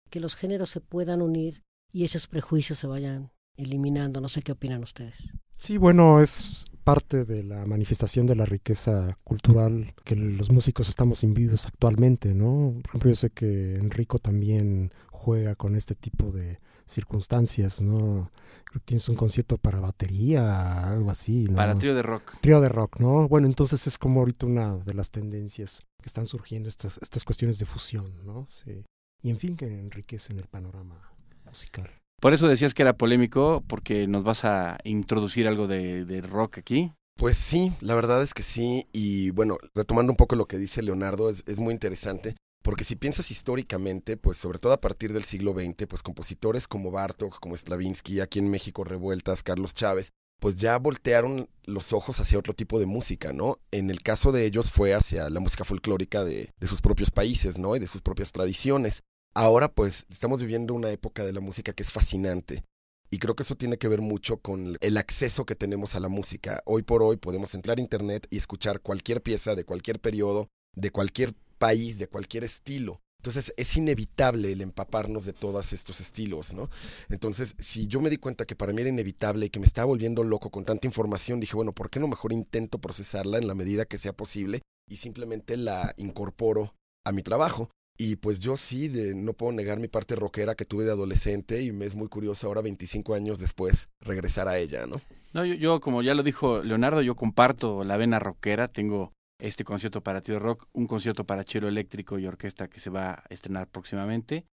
que 0.09 0.19
los 0.19 0.35
géneros 0.35 0.71
se 0.71 0.81
puedan 0.81 1.21
unir 1.21 1.61
y 1.93 2.03
esos 2.03 2.25
prejuicios 2.25 2.79
se 2.79 2.87
vayan 2.87 3.29
eliminando. 3.57 4.21
No 4.21 4.27
sé 4.27 4.41
qué 4.41 4.53
opinan 4.53 4.81
ustedes. 4.81 5.13
Sí, 5.53 5.77
bueno, 5.77 6.19
es 6.19 6.65
parte 6.83 7.25
de 7.25 7.43
la 7.43 7.63
manifestación 7.67 8.25
de 8.25 8.37
la 8.37 8.47
riqueza 8.47 9.19
cultural 9.23 9.93
que 10.03 10.15
los 10.15 10.49
músicos 10.49 10.89
estamos 10.89 11.23
imbuidos 11.23 11.67
actualmente, 11.67 12.33
¿no? 12.33 12.73
Por 12.81 12.89
ejemplo, 12.89 13.11
yo 13.11 13.15
sé 13.15 13.29
que 13.29 13.75
Enrico 13.75 14.17
también 14.17 14.91
juega 15.11 15.53
con 15.53 15.75
este 15.75 15.93
tipo 15.93 16.31
de 16.31 16.59
circunstancias, 16.87 17.81
¿no? 17.81 18.31
Creo 18.65 18.79
que 18.81 18.85
tienes 18.85 19.07
un 19.09 19.15
concierto 19.15 19.57
para 19.57 19.79
batería, 19.79 20.89
algo 20.91 21.11
así, 21.11 21.45
¿no? 21.49 21.55
Para 21.55 21.75
trío 21.75 21.93
de 21.95 22.03
rock. 22.03 22.35
Trío 22.41 22.61
de 22.61 22.69
rock, 22.69 22.99
¿no? 22.99 23.27
Bueno, 23.27 23.47
entonces 23.47 23.85
es 23.87 23.97
como 23.97 24.21
ahorita 24.21 24.45
una 24.45 24.77
de 24.77 24.93
las 24.93 25.11
tendencias 25.11 25.83
que 26.01 26.07
están 26.07 26.25
surgiendo 26.25 26.69
estas, 26.69 26.99
estas 27.01 27.23
cuestiones 27.23 27.59
de 27.59 27.65
fusión, 27.65 28.25
¿no? 28.25 28.45
Sí. 28.47 28.83
Y 29.21 29.29
en 29.29 29.37
fin, 29.37 29.55
que 29.55 29.65
enriquecen 29.65 30.37
el 30.37 30.45
panorama 30.45 31.13
musical. 31.45 31.89
Por 32.19 32.33
eso 32.33 32.47
decías 32.47 32.73
que 32.73 32.81
era 32.81 32.97
polémico, 32.97 33.63
porque 33.67 34.07
nos 34.07 34.23
vas 34.23 34.43
a 34.43 34.77
introducir 34.83 35.47
algo 35.47 35.67
de, 35.67 36.05
de 36.05 36.21
rock 36.21 36.57
aquí. 36.57 36.93
Pues 37.17 37.37
sí, 37.37 37.73
la 37.81 37.95
verdad 37.95 38.21
es 38.21 38.33
que 38.33 38.43
sí. 38.43 38.87
Y 38.91 39.31
bueno, 39.31 39.57
retomando 39.75 40.11
un 40.11 40.17
poco 40.17 40.35
lo 40.35 40.47
que 40.47 40.57
dice 40.57 40.81
Leonardo, 40.83 41.29
es, 41.29 41.43
es 41.47 41.59
muy 41.59 41.73
interesante. 41.73 42.35
Porque 42.67 42.83
si 42.83 42.97
piensas 42.97 43.31
históricamente, 43.31 44.17
pues 44.17 44.37
sobre 44.37 44.59
todo 44.59 44.73
a 44.73 44.81
partir 44.81 45.13
del 45.13 45.23
siglo 45.23 45.53
XX, 45.53 45.87
pues 45.87 46.03
compositores 46.03 46.67
como 46.67 46.91
Bartok, 46.91 47.39
como 47.39 47.55
Stravinsky, 47.55 48.19
aquí 48.19 48.39
en 48.39 48.49
México 48.49 48.83
Revueltas, 48.83 49.41
Carlos 49.41 49.73
Chávez, 49.73 50.11
pues 50.41 50.57
ya 50.57 50.77
voltearon 50.77 51.47
los 51.63 51.93
ojos 51.93 52.19
hacia 52.19 52.37
otro 52.37 52.53
tipo 52.53 52.77
de 52.77 52.85
música, 52.85 53.31
¿no? 53.31 53.57
En 53.71 53.89
el 53.89 54.01
caso 54.01 54.33
de 54.33 54.45
ellos 54.45 54.69
fue 54.69 54.93
hacia 54.93 55.29
la 55.29 55.39
música 55.39 55.63
folclórica 55.63 56.25
de, 56.25 56.51
de 56.59 56.67
sus 56.67 56.81
propios 56.81 57.09
países, 57.09 57.57
¿no? 57.57 57.73
Y 57.77 57.79
de 57.79 57.87
sus 57.87 58.01
propias 58.01 58.33
tradiciones. 58.33 59.01
Ahora 59.33 59.71
pues 59.71 60.05
estamos 60.09 60.41
viviendo 60.41 60.73
una 60.73 60.91
época 60.91 61.23
de 61.23 61.31
la 61.31 61.39
música 61.39 61.71
que 61.71 61.83
es 61.83 61.91
fascinante. 61.93 62.65
Y 63.09 63.19
creo 63.19 63.33
que 63.33 63.43
eso 63.43 63.55
tiene 63.55 63.77
que 63.77 63.87
ver 63.87 64.01
mucho 64.01 64.41
con 64.41 64.77
el 64.81 64.97
acceso 64.97 65.45
que 65.45 65.55
tenemos 65.55 65.95
a 65.95 66.01
la 66.01 66.09
música. 66.09 66.63
Hoy 66.65 66.83
por 66.83 67.01
hoy 67.01 67.15
podemos 67.15 67.55
entrar 67.55 67.77
a 67.77 67.81
internet 67.81 68.27
y 68.29 68.35
escuchar 68.35 68.81
cualquier 68.81 69.23
pieza 69.23 69.55
de 69.55 69.63
cualquier 69.63 70.01
periodo, 70.01 70.49
de 70.75 70.91
cualquier 70.91 71.33
país, 71.57 71.97
de 71.97 72.07
cualquier 72.07 72.43
estilo. 72.43 73.01
Entonces 73.19 73.53
es 73.57 73.75
inevitable 73.75 74.51
el 74.51 74.61
empaparnos 74.61 75.25
de 75.25 75.33
todos 75.33 75.73
estos 75.73 75.99
estilos, 75.99 76.53
¿no? 76.53 76.69
Entonces, 77.09 77.55
si 77.57 77.87
yo 77.87 77.99
me 77.99 78.09
di 78.09 78.17
cuenta 78.17 78.45
que 78.45 78.55
para 78.55 78.73
mí 78.73 78.81
era 78.81 78.89
inevitable 78.89 79.47
y 79.47 79.49
que 79.49 79.59
me 79.59 79.65
estaba 79.65 79.85
volviendo 79.85 80.23
loco 80.23 80.49
con 80.51 80.65
tanta 80.65 80.87
información, 80.87 81.39
dije, 81.39 81.55
bueno, 81.55 81.73
¿por 81.73 81.89
qué 81.89 81.99
no 81.99 82.07
mejor 82.07 82.31
intento 82.31 82.79
procesarla 82.79 83.37
en 83.37 83.47
la 83.47 83.55
medida 83.55 83.85
que 83.85 83.97
sea 83.97 84.13
posible 84.13 84.61
y 84.87 84.97
simplemente 84.97 85.57
la 85.57 85.93
incorporo 85.97 86.75
a 87.05 87.11
mi 87.11 87.23
trabajo? 87.23 87.69
Y 87.99 88.17
pues 88.17 88.39
yo 88.39 88.55
sí, 88.57 88.87
de, 88.87 89.15
no 89.15 89.33
puedo 89.33 89.51
negar 89.51 89.79
mi 89.79 89.87
parte 89.87 90.15
rockera 90.15 90.53
que 90.53 90.65
tuve 90.65 90.85
de 90.85 90.91
adolescente 90.91 91.63
y 91.63 91.71
me 91.71 91.85
es 91.85 91.95
muy 91.95 92.07
curioso 92.09 92.45
ahora, 92.45 92.61
25 92.61 93.15
años 93.15 93.39
después, 93.39 93.89
regresar 93.99 94.47
a 94.47 94.59
ella, 94.59 94.85
¿no? 94.85 95.01
No, 95.33 95.43
yo, 95.43 95.55
yo 95.55 95.81
como 95.81 96.03
ya 96.03 96.13
lo 96.13 96.21
dijo 96.21 96.61
Leonardo, 96.63 97.01
yo 97.01 97.15
comparto 97.15 97.83
la 97.83 97.97
vena 97.97 98.19
rockera, 98.19 98.67
tengo 98.67 99.13
este 99.39 99.63
concierto 99.63 100.01
para 100.01 100.21
Tío 100.21 100.39
Rock, 100.39 100.67
un 100.73 100.87
concierto 100.87 101.25
para 101.25 101.43
chelo 101.43 101.67
eléctrico 101.67 102.19
y 102.19 102.25
orquesta 102.25 102.67
que 102.67 102.79
se 102.79 102.89
va 102.89 103.11
a 103.11 103.23
estrenar 103.29 103.67
próximamente. 103.67 104.45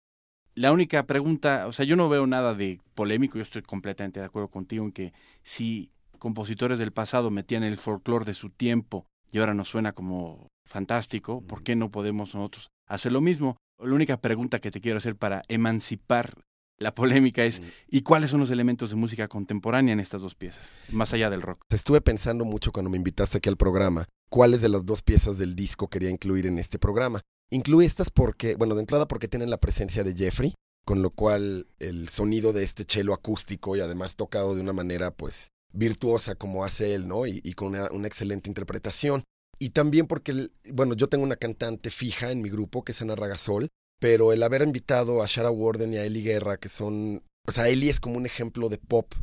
La 0.54 0.72
única 0.72 1.04
pregunta, 1.06 1.66
o 1.66 1.72
sea, 1.72 1.84
yo 1.84 1.96
no 1.96 2.08
veo 2.08 2.26
nada 2.26 2.54
de 2.54 2.80
polémico, 2.94 3.38
yo 3.38 3.42
estoy 3.42 3.62
completamente 3.62 4.20
de 4.20 4.26
acuerdo 4.26 4.48
contigo 4.48 4.84
en 4.84 4.92
que 4.92 5.12
si 5.42 5.90
compositores 6.18 6.78
del 6.78 6.92
pasado 6.92 7.30
metían 7.30 7.64
el 7.64 7.76
folclore 7.76 8.24
de 8.24 8.34
su 8.34 8.50
tiempo 8.50 9.06
y 9.30 9.38
ahora 9.38 9.52
nos 9.52 9.68
suena 9.68 9.92
como 9.92 10.48
fantástico, 10.64 11.42
¿por 11.42 11.62
qué 11.64 11.74
no 11.74 11.90
podemos 11.90 12.34
nosotros 12.34 12.68
hacer 12.86 13.12
lo 13.12 13.20
mismo? 13.20 13.56
La 13.82 13.94
única 13.94 14.16
pregunta 14.18 14.60
que 14.60 14.70
te 14.70 14.80
quiero 14.80 14.98
hacer 14.98 15.16
para 15.16 15.42
emancipar 15.48 16.44
la 16.78 16.94
polémica 16.94 17.44
es, 17.44 17.62
¿y 17.88 18.02
cuáles 18.02 18.30
son 18.30 18.40
los 18.40 18.50
elementos 18.50 18.90
de 18.90 18.96
música 18.96 19.28
contemporánea 19.28 19.92
en 19.92 20.00
estas 20.00 20.22
dos 20.22 20.34
piezas, 20.34 20.74
más 20.90 21.12
allá 21.12 21.30
del 21.30 21.42
rock? 21.42 21.62
Estuve 21.70 22.00
pensando 22.00 22.44
mucho 22.44 22.72
cuando 22.72 22.90
me 22.90 22.96
invitaste 22.96 23.38
aquí 23.38 23.48
al 23.48 23.56
programa, 23.56 24.06
cuáles 24.34 24.62
de 24.62 24.68
las 24.68 24.84
dos 24.84 25.00
piezas 25.00 25.38
del 25.38 25.54
disco 25.54 25.86
quería 25.86 26.10
incluir 26.10 26.48
en 26.48 26.58
este 26.58 26.76
programa. 26.76 27.20
Incluí 27.52 27.86
estas 27.86 28.10
porque, 28.10 28.56
bueno, 28.56 28.74
de 28.74 28.80
entrada 28.80 29.06
porque 29.06 29.28
tienen 29.28 29.48
la 29.48 29.58
presencia 29.60 30.02
de 30.02 30.12
Jeffrey, 30.12 30.54
con 30.84 31.02
lo 31.02 31.10
cual 31.10 31.68
el 31.78 32.08
sonido 32.08 32.52
de 32.52 32.64
este 32.64 32.84
cello 32.84 33.14
acústico 33.14 33.76
y 33.76 33.80
además 33.80 34.16
tocado 34.16 34.56
de 34.56 34.60
una 34.60 34.72
manera, 34.72 35.12
pues, 35.12 35.50
virtuosa 35.72 36.34
como 36.34 36.64
hace 36.64 36.96
él, 36.96 37.06
¿no? 37.06 37.28
Y, 37.28 37.40
con 37.52 37.68
una, 37.68 37.88
una, 37.92 38.08
excelente 38.08 38.50
interpretación. 38.50 39.22
Y 39.60 39.70
también 39.70 40.08
porque, 40.08 40.48
bueno, 40.68 40.94
yo 40.94 41.08
tengo 41.08 41.22
una 41.22 41.36
cantante 41.36 41.90
fija 41.90 42.32
en 42.32 42.42
mi 42.42 42.50
grupo 42.50 42.82
que 42.82 42.90
es 42.90 43.00
Ana 43.00 43.14
Ragasol, 43.14 43.68
pero 44.00 44.32
el 44.32 44.42
haber 44.42 44.62
invitado 44.62 45.22
a 45.22 45.26
Shara 45.28 45.52
Warden 45.52 45.94
y 45.94 45.98
a 45.98 46.04
Eli 46.06 46.24
Guerra, 46.24 46.56
que 46.56 46.68
son, 46.68 47.22
o 47.46 47.52
sea, 47.52 47.68
Eli 47.68 47.88
es 47.88 48.00
como 48.00 48.16
un 48.16 48.26
ejemplo 48.26 48.68
de 48.68 48.78
pop, 48.78 49.14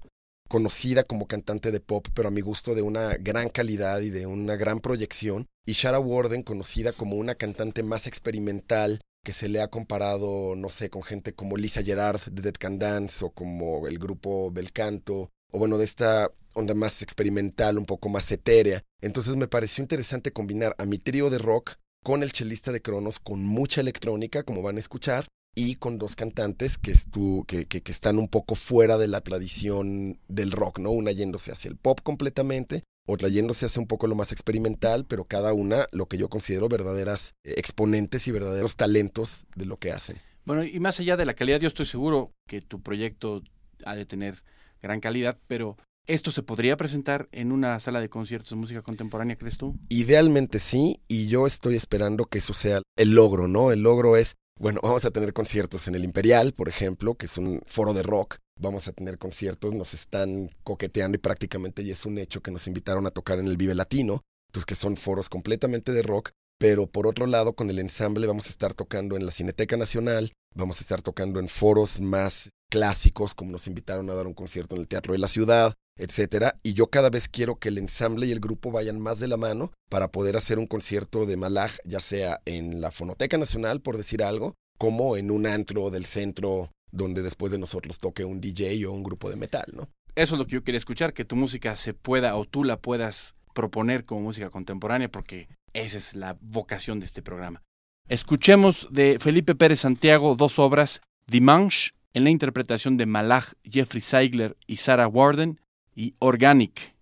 conocida 0.51 1.05
como 1.05 1.27
cantante 1.27 1.71
de 1.71 1.79
pop, 1.79 2.05
pero 2.13 2.27
a 2.27 2.31
mi 2.31 2.41
gusto 2.41 2.75
de 2.75 2.81
una 2.81 3.15
gran 3.15 3.47
calidad 3.47 4.01
y 4.01 4.09
de 4.09 4.25
una 4.25 4.57
gran 4.57 4.81
proyección, 4.81 5.47
y 5.65 5.71
Shara 5.71 5.97
Warden 5.97 6.43
conocida 6.43 6.91
como 6.91 7.15
una 7.15 7.35
cantante 7.35 7.83
más 7.83 8.05
experimental, 8.05 8.99
que 9.23 9.31
se 9.31 9.47
le 9.47 9.61
ha 9.61 9.69
comparado, 9.69 10.57
no 10.57 10.67
sé, 10.67 10.89
con 10.89 11.03
gente 11.03 11.31
como 11.31 11.55
Lisa 11.55 11.83
Gerard 11.83 12.19
de 12.29 12.41
Dead 12.41 12.55
Can 12.59 12.79
Dance 12.79 13.23
o 13.23 13.29
como 13.29 13.87
el 13.87 13.97
grupo 13.97 14.51
Belcanto, 14.51 15.31
o 15.53 15.57
bueno, 15.57 15.77
de 15.77 15.85
esta 15.85 16.29
onda 16.53 16.73
más 16.73 17.01
experimental, 17.01 17.77
un 17.77 17.85
poco 17.85 18.09
más 18.09 18.29
etérea. 18.29 18.83
Entonces 18.99 19.37
me 19.37 19.47
pareció 19.47 19.81
interesante 19.81 20.33
combinar 20.33 20.75
a 20.77 20.83
mi 20.83 20.97
trío 20.97 21.29
de 21.29 21.37
rock 21.37 21.75
con 22.03 22.23
el 22.23 22.33
chelista 22.33 22.73
de 22.73 22.81
Cronos, 22.81 23.19
con 23.19 23.45
mucha 23.45 23.79
electrónica, 23.79 24.43
como 24.43 24.61
van 24.61 24.75
a 24.75 24.81
escuchar, 24.81 25.27
y 25.55 25.75
con 25.75 25.97
dos 25.97 26.15
cantantes 26.15 26.77
que, 26.77 26.91
estu 26.91 27.43
que, 27.47 27.65
que, 27.65 27.81
que, 27.81 27.91
están 27.91 28.17
un 28.17 28.27
poco 28.27 28.55
fuera 28.55 28.97
de 28.97 29.07
la 29.07 29.21
tradición 29.21 30.19
del 30.27 30.51
rock, 30.51 30.79
¿no? 30.79 30.91
Una 30.91 31.11
yéndose 31.11 31.51
hacia 31.51 31.69
el 31.69 31.77
pop 31.77 31.99
completamente, 32.01 32.83
otra 33.07 33.29
yéndose 33.29 33.65
hacia 33.65 33.81
un 33.81 33.87
poco 33.87 34.07
lo 34.07 34.15
más 34.15 34.31
experimental, 34.31 35.05
pero 35.05 35.25
cada 35.25 35.53
una 35.53 35.87
lo 35.91 36.05
que 36.05 36.17
yo 36.17 36.29
considero 36.29 36.69
verdaderas 36.69 37.33
eh, 37.43 37.55
exponentes 37.57 38.27
y 38.27 38.31
verdaderos 38.31 38.75
talentos 38.75 39.45
de 39.55 39.65
lo 39.65 39.77
que 39.77 39.91
hacen. 39.91 40.17
Bueno, 40.45 40.63
y 40.63 40.79
más 40.79 40.99
allá 40.99 41.17
de 41.17 41.25
la 41.25 41.33
calidad, 41.33 41.59
yo 41.59 41.67
estoy 41.67 41.85
seguro 41.85 42.33
que 42.47 42.61
tu 42.61 42.81
proyecto 42.81 43.43
ha 43.85 43.95
de 43.95 44.05
tener 44.05 44.43
gran 44.81 44.99
calidad, 44.99 45.37
pero 45.47 45.77
¿Esto 46.07 46.31
se 46.31 46.41
podría 46.41 46.77
presentar 46.77 47.29
en 47.31 47.51
una 47.51 47.79
sala 47.79 48.01
de 48.01 48.09
conciertos 48.09 48.49
de 48.49 48.55
música 48.55 48.81
contemporánea, 48.81 49.35
crees 49.35 49.57
tú? 49.57 49.77
Idealmente 49.87 50.59
sí, 50.59 50.99
y 51.07 51.27
yo 51.27 51.45
estoy 51.45 51.75
esperando 51.75 52.25
que 52.25 52.39
eso 52.39 52.53
sea 52.53 52.81
el 52.97 53.11
logro, 53.11 53.47
¿no? 53.47 53.71
El 53.71 53.83
logro 53.83 54.17
es, 54.17 54.35
bueno, 54.59 54.79
vamos 54.83 55.05
a 55.05 55.11
tener 55.11 55.33
conciertos 55.33 55.87
en 55.87 55.95
el 55.95 56.03
Imperial, 56.03 56.53
por 56.53 56.69
ejemplo, 56.69 57.15
que 57.15 57.25
es 57.25 57.37
un 57.37 57.61
foro 57.65 57.93
de 57.93 58.03
rock. 58.03 58.37
Vamos 58.59 58.87
a 58.87 58.93
tener 58.93 59.17
conciertos, 59.17 59.73
nos 59.73 59.93
están 59.93 60.49
coqueteando 60.63 61.15
y 61.15 61.19
prácticamente 61.19 61.83
ya 61.83 61.93
es 61.93 62.05
un 62.05 62.19
hecho 62.19 62.41
que 62.41 62.51
nos 62.51 62.67
invitaron 62.67 63.07
a 63.07 63.11
tocar 63.11 63.39
en 63.39 63.47
el 63.47 63.57
Vive 63.57 63.73
Latino, 63.73 64.21
entonces 64.49 64.65
que 64.65 64.75
son 64.75 64.97
foros 64.97 65.29
completamente 65.29 65.91
de 65.93 66.03
rock, 66.03 66.31
pero 66.59 66.85
por 66.85 67.07
otro 67.07 67.25
lado 67.25 67.53
con 67.53 67.71
el 67.71 67.79
ensamble 67.79 68.27
vamos 68.27 68.45
a 68.45 68.49
estar 68.49 68.75
tocando 68.75 69.17
en 69.17 69.25
la 69.25 69.31
Cineteca 69.31 69.77
Nacional, 69.77 70.33
vamos 70.53 70.79
a 70.79 70.83
estar 70.83 71.01
tocando 71.01 71.39
en 71.39 71.49
foros 71.49 72.01
más 72.01 72.51
clásicos, 72.69 73.33
como 73.33 73.51
nos 73.51 73.65
invitaron 73.65 74.09
a 74.11 74.13
dar 74.13 74.27
un 74.27 74.35
concierto 74.35 74.75
en 74.75 74.81
el 74.81 74.87
Teatro 74.87 75.13
de 75.13 75.19
la 75.19 75.27
Ciudad, 75.27 75.73
etcétera. 76.01 76.59
Y 76.63 76.73
yo 76.73 76.87
cada 76.87 77.11
vez 77.11 77.27
quiero 77.27 77.59
que 77.59 77.69
el 77.69 77.77
ensamble 77.77 78.25
y 78.25 78.31
el 78.31 78.39
grupo 78.39 78.71
vayan 78.71 78.99
más 78.99 79.19
de 79.19 79.27
la 79.27 79.37
mano 79.37 79.71
para 79.89 80.11
poder 80.11 80.35
hacer 80.35 80.57
un 80.57 80.65
concierto 80.65 81.27
de 81.27 81.37
Malaj, 81.37 81.73
ya 81.85 82.01
sea 82.01 82.41
en 82.45 82.81
la 82.81 82.91
Fonoteca 82.91 83.37
Nacional, 83.37 83.81
por 83.81 83.97
decir 83.97 84.23
algo, 84.23 84.55
como 84.79 85.15
en 85.15 85.29
un 85.29 85.45
antro 85.45 85.91
del 85.91 86.05
centro 86.05 86.71
donde 86.91 87.21
después 87.21 87.51
de 87.51 87.59
nosotros 87.59 87.99
toque 87.99 88.25
un 88.25 88.41
DJ 88.41 88.85
o 88.87 88.91
un 88.91 89.03
grupo 89.03 89.29
de 89.29 89.35
metal, 89.35 89.65
¿no? 89.73 89.87
Eso 90.15 90.35
es 90.35 90.39
lo 90.39 90.45
que 90.45 90.55
yo 90.55 90.63
quería 90.63 90.79
escuchar, 90.79 91.13
que 91.13 91.23
tu 91.23 91.35
música 91.35 91.75
se 91.75 91.93
pueda 91.93 92.35
o 92.35 92.45
tú 92.45 92.63
la 92.63 92.77
puedas 92.77 93.35
proponer 93.53 94.03
como 94.03 94.21
música 94.21 94.49
contemporánea, 94.49 95.09
porque 95.09 95.47
esa 95.73 95.97
es 95.97 96.15
la 96.15 96.35
vocación 96.41 96.99
de 96.99 97.05
este 97.05 97.21
programa. 97.21 97.61
Escuchemos 98.09 98.87
de 98.91 99.19
Felipe 99.19 99.55
Pérez 99.55 99.81
Santiago 99.81 100.35
dos 100.35 100.59
obras, 100.59 100.99
Dimanche, 101.27 101.91
en 102.13 102.25
la 102.25 102.29
interpretación 102.29 102.97
de 102.97 103.05
Malach, 103.05 103.53
Jeffrey 103.63 104.01
Seigler 104.01 104.57
y 104.67 104.77
Sarah 104.77 105.07
Warden, 105.07 105.60
y 105.95 106.15
Organic, 106.19 106.95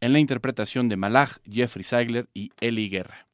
en 0.00 0.12
la 0.12 0.18
interpretación 0.18 0.88
de 0.88 0.96
Malach, 0.96 1.38
Jeffrey 1.44 1.84
Seigler 1.84 2.28
y 2.34 2.52
Eli 2.60 2.88
Guerra. 2.88 3.26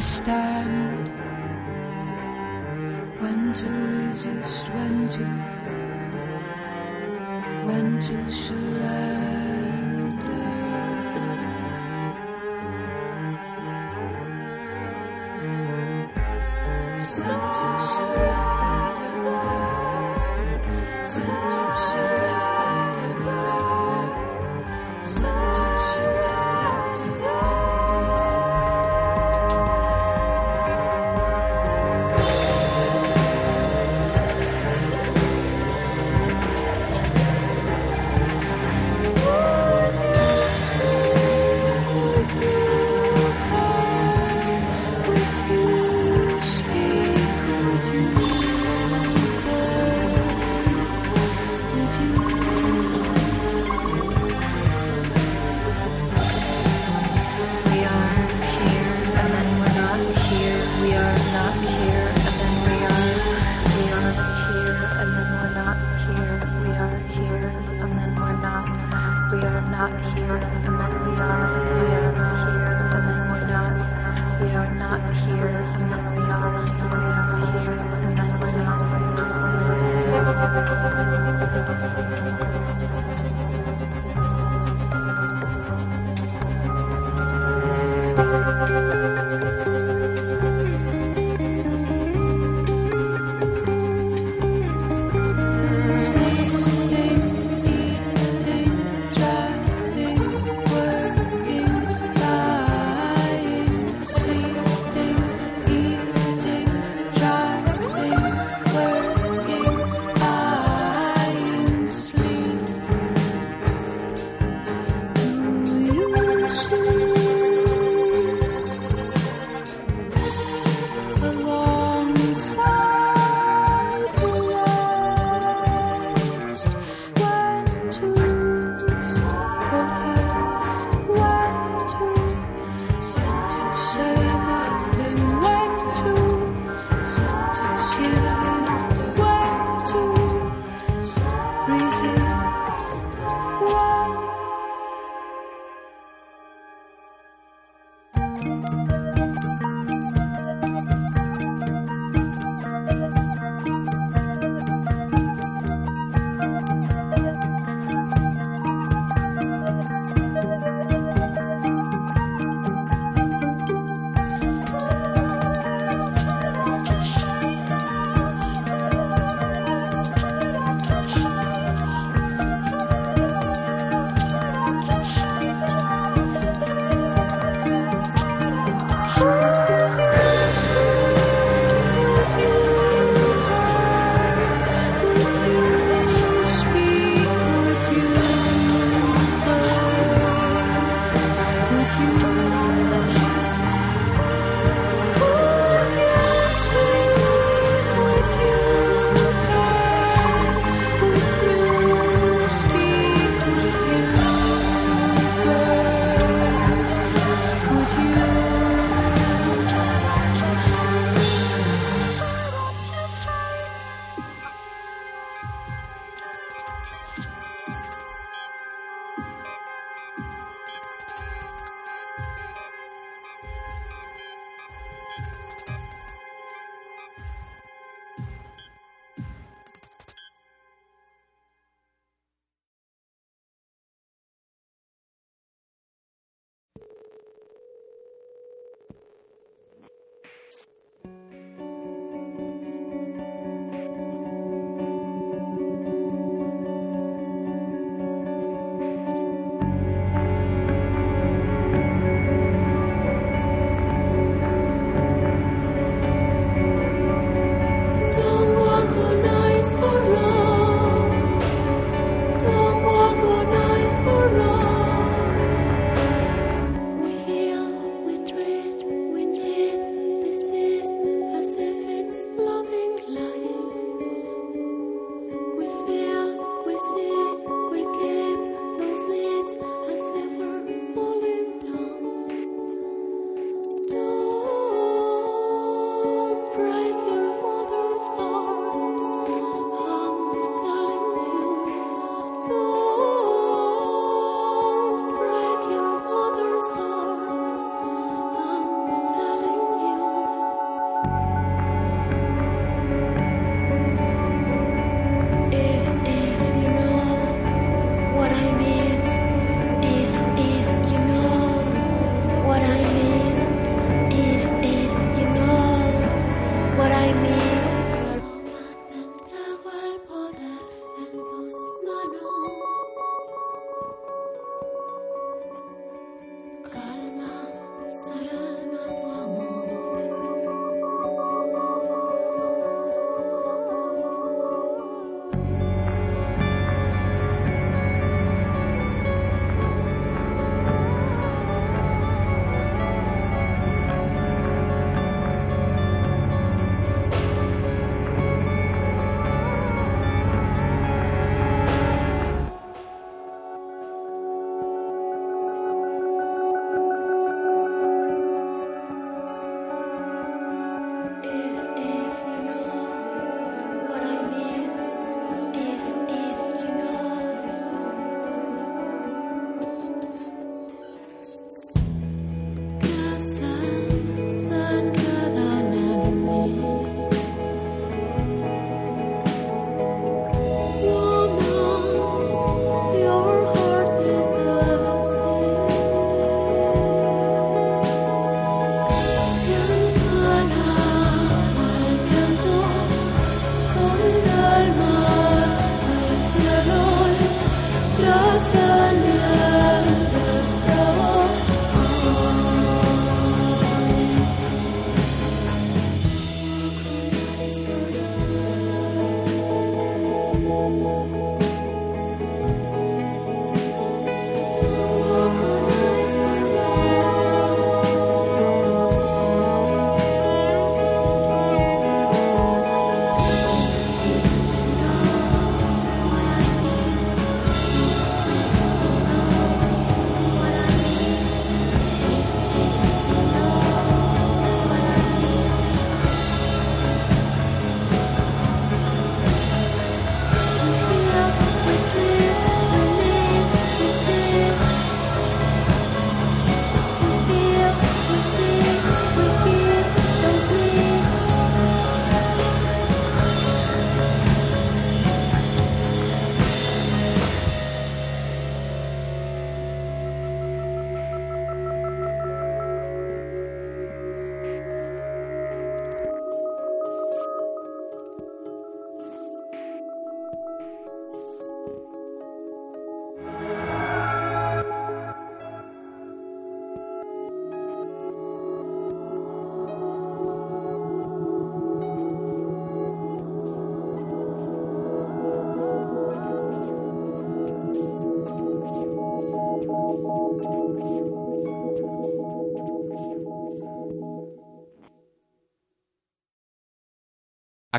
Or 0.00 0.02
stand. 0.02 1.08
When 3.20 3.52
to 3.52 3.68
resist, 3.68 4.68
when 4.68 5.08
to, 5.10 5.24
when 7.66 8.00
to 8.00 8.30
surrender. 8.30 9.09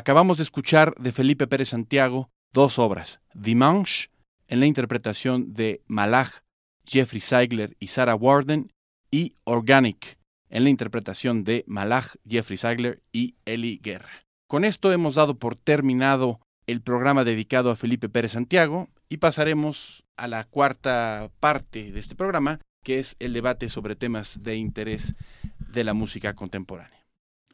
Acabamos 0.02 0.38
de 0.38 0.42
escuchar 0.42 0.96
de 0.96 1.12
Felipe 1.12 1.46
Pérez 1.46 1.68
Santiago 1.68 2.28
dos 2.52 2.80
obras, 2.80 3.20
Dimanche, 3.34 4.10
en 4.48 4.58
la 4.58 4.66
interpretación 4.66 5.54
de 5.54 5.80
Malach, 5.86 6.42
Jeffrey 6.84 7.20
Seigler 7.20 7.76
y 7.78 7.86
Sarah 7.86 8.16
Warden, 8.16 8.72
y 9.12 9.36
Organic, 9.44 10.18
en 10.48 10.64
la 10.64 10.70
interpretación 10.70 11.44
de 11.44 11.62
Malach, 11.68 12.16
Jeffrey 12.28 12.56
Seigler 12.56 13.00
y 13.12 13.36
Eli 13.44 13.78
Guerra. 13.80 14.10
Con 14.48 14.64
esto 14.64 14.90
hemos 14.90 15.14
dado 15.14 15.38
por 15.38 15.54
terminado 15.54 16.40
el 16.66 16.82
programa 16.82 17.22
dedicado 17.22 17.70
a 17.70 17.76
Felipe 17.76 18.08
Pérez 18.08 18.32
Santiago 18.32 18.88
y 19.08 19.18
pasaremos 19.18 20.02
a 20.16 20.26
la 20.26 20.42
cuarta 20.42 21.30
parte 21.38 21.92
de 21.92 22.00
este 22.00 22.16
programa, 22.16 22.58
que 22.82 22.98
es 22.98 23.14
el 23.20 23.32
debate 23.34 23.68
sobre 23.68 23.94
temas 23.94 24.42
de 24.42 24.56
interés 24.56 25.14
de 25.58 25.84
la 25.84 25.94
música 25.94 26.34
contemporánea. 26.34 27.01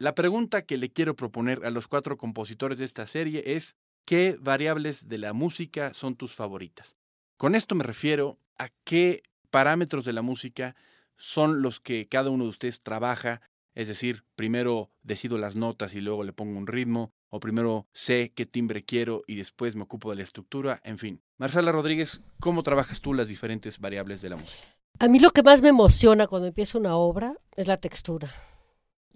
La 0.00 0.14
pregunta 0.14 0.62
que 0.62 0.76
le 0.76 0.90
quiero 0.90 1.16
proponer 1.16 1.64
a 1.64 1.70
los 1.70 1.88
cuatro 1.88 2.16
compositores 2.16 2.78
de 2.78 2.84
esta 2.84 3.04
serie 3.04 3.42
es 3.56 3.76
¿qué 4.04 4.36
variables 4.40 5.08
de 5.08 5.18
la 5.18 5.32
música 5.32 5.92
son 5.92 6.14
tus 6.14 6.36
favoritas? 6.36 6.96
Con 7.36 7.56
esto 7.56 7.74
me 7.74 7.82
refiero 7.82 8.38
a 8.58 8.68
qué 8.84 9.24
parámetros 9.50 10.04
de 10.04 10.12
la 10.12 10.22
música 10.22 10.76
son 11.16 11.62
los 11.62 11.80
que 11.80 12.06
cada 12.06 12.30
uno 12.30 12.44
de 12.44 12.50
ustedes 12.50 12.80
trabaja, 12.80 13.40
es 13.74 13.88
decir, 13.88 14.22
primero 14.36 14.92
decido 15.02 15.36
las 15.36 15.56
notas 15.56 15.94
y 15.94 16.00
luego 16.00 16.22
le 16.22 16.32
pongo 16.32 16.56
un 16.56 16.68
ritmo, 16.68 17.12
o 17.28 17.40
primero 17.40 17.88
sé 17.92 18.32
qué 18.36 18.46
timbre 18.46 18.84
quiero 18.84 19.24
y 19.26 19.34
después 19.34 19.74
me 19.74 19.82
ocupo 19.82 20.10
de 20.10 20.16
la 20.16 20.22
estructura, 20.22 20.80
en 20.84 20.98
fin. 20.98 21.20
Marcela 21.38 21.72
Rodríguez, 21.72 22.20
¿cómo 22.38 22.62
trabajas 22.62 23.00
tú 23.00 23.14
las 23.14 23.26
diferentes 23.26 23.80
variables 23.80 24.22
de 24.22 24.30
la 24.30 24.36
música? 24.36 24.62
A 25.00 25.08
mí 25.08 25.18
lo 25.18 25.32
que 25.32 25.42
más 25.42 25.60
me 25.60 25.70
emociona 25.70 26.28
cuando 26.28 26.46
empiezo 26.46 26.78
una 26.78 26.94
obra 26.94 27.36
es 27.56 27.66
la 27.66 27.78
textura. 27.78 28.32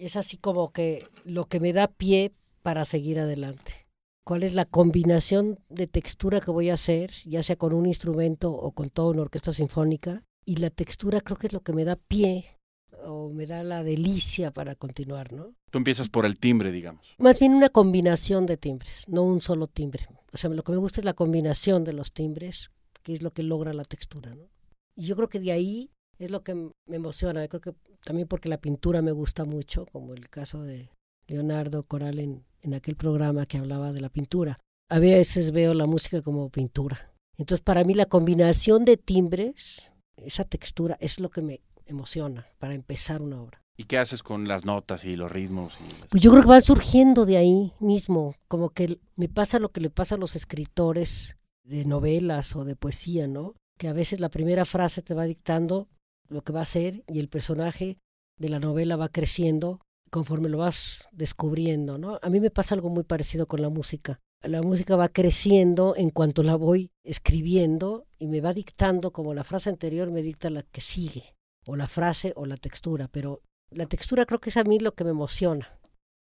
Es 0.02 0.16
así 0.16 0.36
como 0.36 0.72
que 0.72 1.06
lo 1.24 1.46
que 1.46 1.60
me 1.60 1.72
da 1.72 1.86
pie 1.86 2.32
para 2.64 2.84
seguir 2.84 3.20
adelante. 3.20 3.86
¿Cuál 4.24 4.42
es 4.42 4.52
la 4.52 4.64
combinación 4.64 5.60
de 5.68 5.86
textura 5.86 6.40
que 6.40 6.50
voy 6.50 6.70
a 6.70 6.74
hacer, 6.74 7.12
ya 7.24 7.44
sea 7.44 7.54
con 7.54 7.72
un 7.72 7.86
instrumento 7.86 8.50
o 8.50 8.72
con 8.72 8.90
toda 8.90 9.12
una 9.12 9.22
orquesta 9.22 9.52
sinfónica? 9.52 10.24
Y 10.44 10.56
la 10.56 10.70
textura 10.70 11.20
creo 11.20 11.36
que 11.36 11.46
es 11.46 11.52
lo 11.52 11.60
que 11.60 11.72
me 11.72 11.84
da 11.84 11.94
pie 11.94 12.58
o 13.06 13.30
me 13.30 13.46
da 13.46 13.62
la 13.62 13.84
delicia 13.84 14.50
para 14.50 14.74
continuar, 14.74 15.32
¿no? 15.32 15.54
Tú 15.70 15.78
empiezas 15.78 16.08
por 16.08 16.26
el 16.26 16.36
timbre, 16.36 16.72
digamos. 16.72 17.14
Más 17.18 17.38
bien 17.38 17.54
una 17.54 17.68
combinación 17.68 18.44
de 18.44 18.56
timbres, 18.56 19.04
no 19.08 19.22
un 19.22 19.40
solo 19.40 19.68
timbre. 19.68 20.08
O 20.32 20.36
sea, 20.36 20.50
lo 20.50 20.64
que 20.64 20.72
me 20.72 20.78
gusta 20.78 21.00
es 21.00 21.04
la 21.04 21.14
combinación 21.14 21.84
de 21.84 21.92
los 21.92 22.12
timbres, 22.12 22.72
que 23.04 23.12
es 23.12 23.22
lo 23.22 23.30
que 23.30 23.44
logra 23.44 23.72
la 23.72 23.84
textura, 23.84 24.34
¿no? 24.34 24.48
Y 24.96 25.06
yo 25.06 25.14
creo 25.14 25.28
que 25.28 25.38
de 25.38 25.52
ahí 25.52 25.92
es 26.24 26.30
lo 26.30 26.42
que 26.42 26.54
me 26.54 26.96
emociona. 26.96 27.46
Creo 27.48 27.60
que 27.60 27.74
también 28.04 28.28
porque 28.28 28.48
la 28.48 28.58
pintura 28.60 29.02
me 29.02 29.12
gusta 29.12 29.44
mucho, 29.44 29.86
como 29.92 30.14
el 30.14 30.28
caso 30.30 30.62
de 30.62 30.90
Leonardo 31.26 31.84
Coral 31.84 32.18
en, 32.18 32.44
en 32.60 32.74
aquel 32.74 32.96
programa 32.96 33.46
que 33.46 33.58
hablaba 33.58 33.92
de 33.92 34.00
la 34.00 34.08
pintura. 34.08 34.58
A 34.90 34.98
veces 34.98 35.52
veo 35.52 35.74
la 35.74 35.86
música 35.86 36.20
como 36.22 36.50
pintura. 36.50 37.12
Entonces, 37.38 37.62
para 37.64 37.84
mí 37.84 37.94
la 37.94 38.06
combinación 38.06 38.84
de 38.84 38.96
timbres, 38.96 39.90
esa 40.16 40.44
textura, 40.44 40.96
es 41.00 41.18
lo 41.20 41.30
que 41.30 41.42
me 41.42 41.60
emociona 41.86 42.46
para 42.58 42.74
empezar 42.74 43.22
una 43.22 43.40
obra. 43.40 43.58
¿Y 43.76 43.84
qué 43.84 43.96
haces 43.98 44.22
con 44.22 44.46
las 44.46 44.66
notas 44.66 45.04
y 45.04 45.16
los 45.16 45.32
ritmos? 45.32 45.78
Y 45.80 45.90
las- 46.00 46.08
Pues 46.10 46.22
yo 46.22 46.30
creo 46.30 46.42
que 46.42 46.48
van 46.48 46.62
surgiendo 46.62 47.24
de 47.24 47.38
ahí 47.38 47.72
mismo, 47.80 48.34
como 48.48 48.68
que 48.70 48.98
me 49.16 49.28
pasa 49.30 49.58
lo 49.58 49.70
que 49.70 49.80
le 49.80 49.88
pasa 49.90 50.16
a 50.16 50.18
los 50.18 50.36
escritores 50.36 51.36
de 51.64 51.84
novelas 51.86 52.54
o 52.54 52.64
de 52.64 52.76
poesía, 52.76 53.26
¿no? 53.26 53.54
Que 53.78 53.88
a 53.88 53.92
veces 53.94 54.20
la 54.20 54.28
primera 54.28 54.64
frase 54.66 55.00
te 55.00 55.14
va 55.14 55.24
dictando 55.24 55.88
lo 56.28 56.42
que 56.42 56.52
va 56.52 56.62
a 56.62 56.66
ser 56.66 57.04
y 57.08 57.20
el 57.20 57.28
personaje 57.28 57.98
de 58.38 58.48
la 58.48 58.58
novela 58.58 58.96
va 58.96 59.08
creciendo 59.08 59.80
conforme 60.10 60.50
lo 60.50 60.58
vas 60.58 61.08
descubriendo, 61.12 61.96
¿no? 61.96 62.18
A 62.22 62.28
mí 62.28 62.38
me 62.38 62.50
pasa 62.50 62.74
algo 62.74 62.90
muy 62.90 63.02
parecido 63.02 63.46
con 63.46 63.62
la 63.62 63.70
música. 63.70 64.20
La 64.42 64.60
música 64.60 64.96
va 64.96 65.08
creciendo 65.08 65.94
en 65.96 66.10
cuanto 66.10 66.42
la 66.42 66.56
voy 66.56 66.90
escribiendo 67.04 68.06
y 68.18 68.26
me 68.26 68.40
va 68.40 68.52
dictando 68.52 69.12
como 69.12 69.32
la 69.32 69.44
frase 69.44 69.70
anterior 69.70 70.10
me 70.10 70.22
dicta 70.22 70.50
la 70.50 70.64
que 70.64 70.80
sigue, 70.80 71.34
o 71.66 71.76
la 71.76 71.88
frase 71.88 72.32
o 72.36 72.44
la 72.44 72.56
textura, 72.56 73.08
pero 73.08 73.40
la 73.70 73.86
textura 73.86 74.26
creo 74.26 74.40
que 74.40 74.50
es 74.50 74.56
a 74.56 74.64
mí 74.64 74.80
lo 74.80 74.94
que 74.94 75.04
me 75.04 75.10
emociona. 75.10 75.78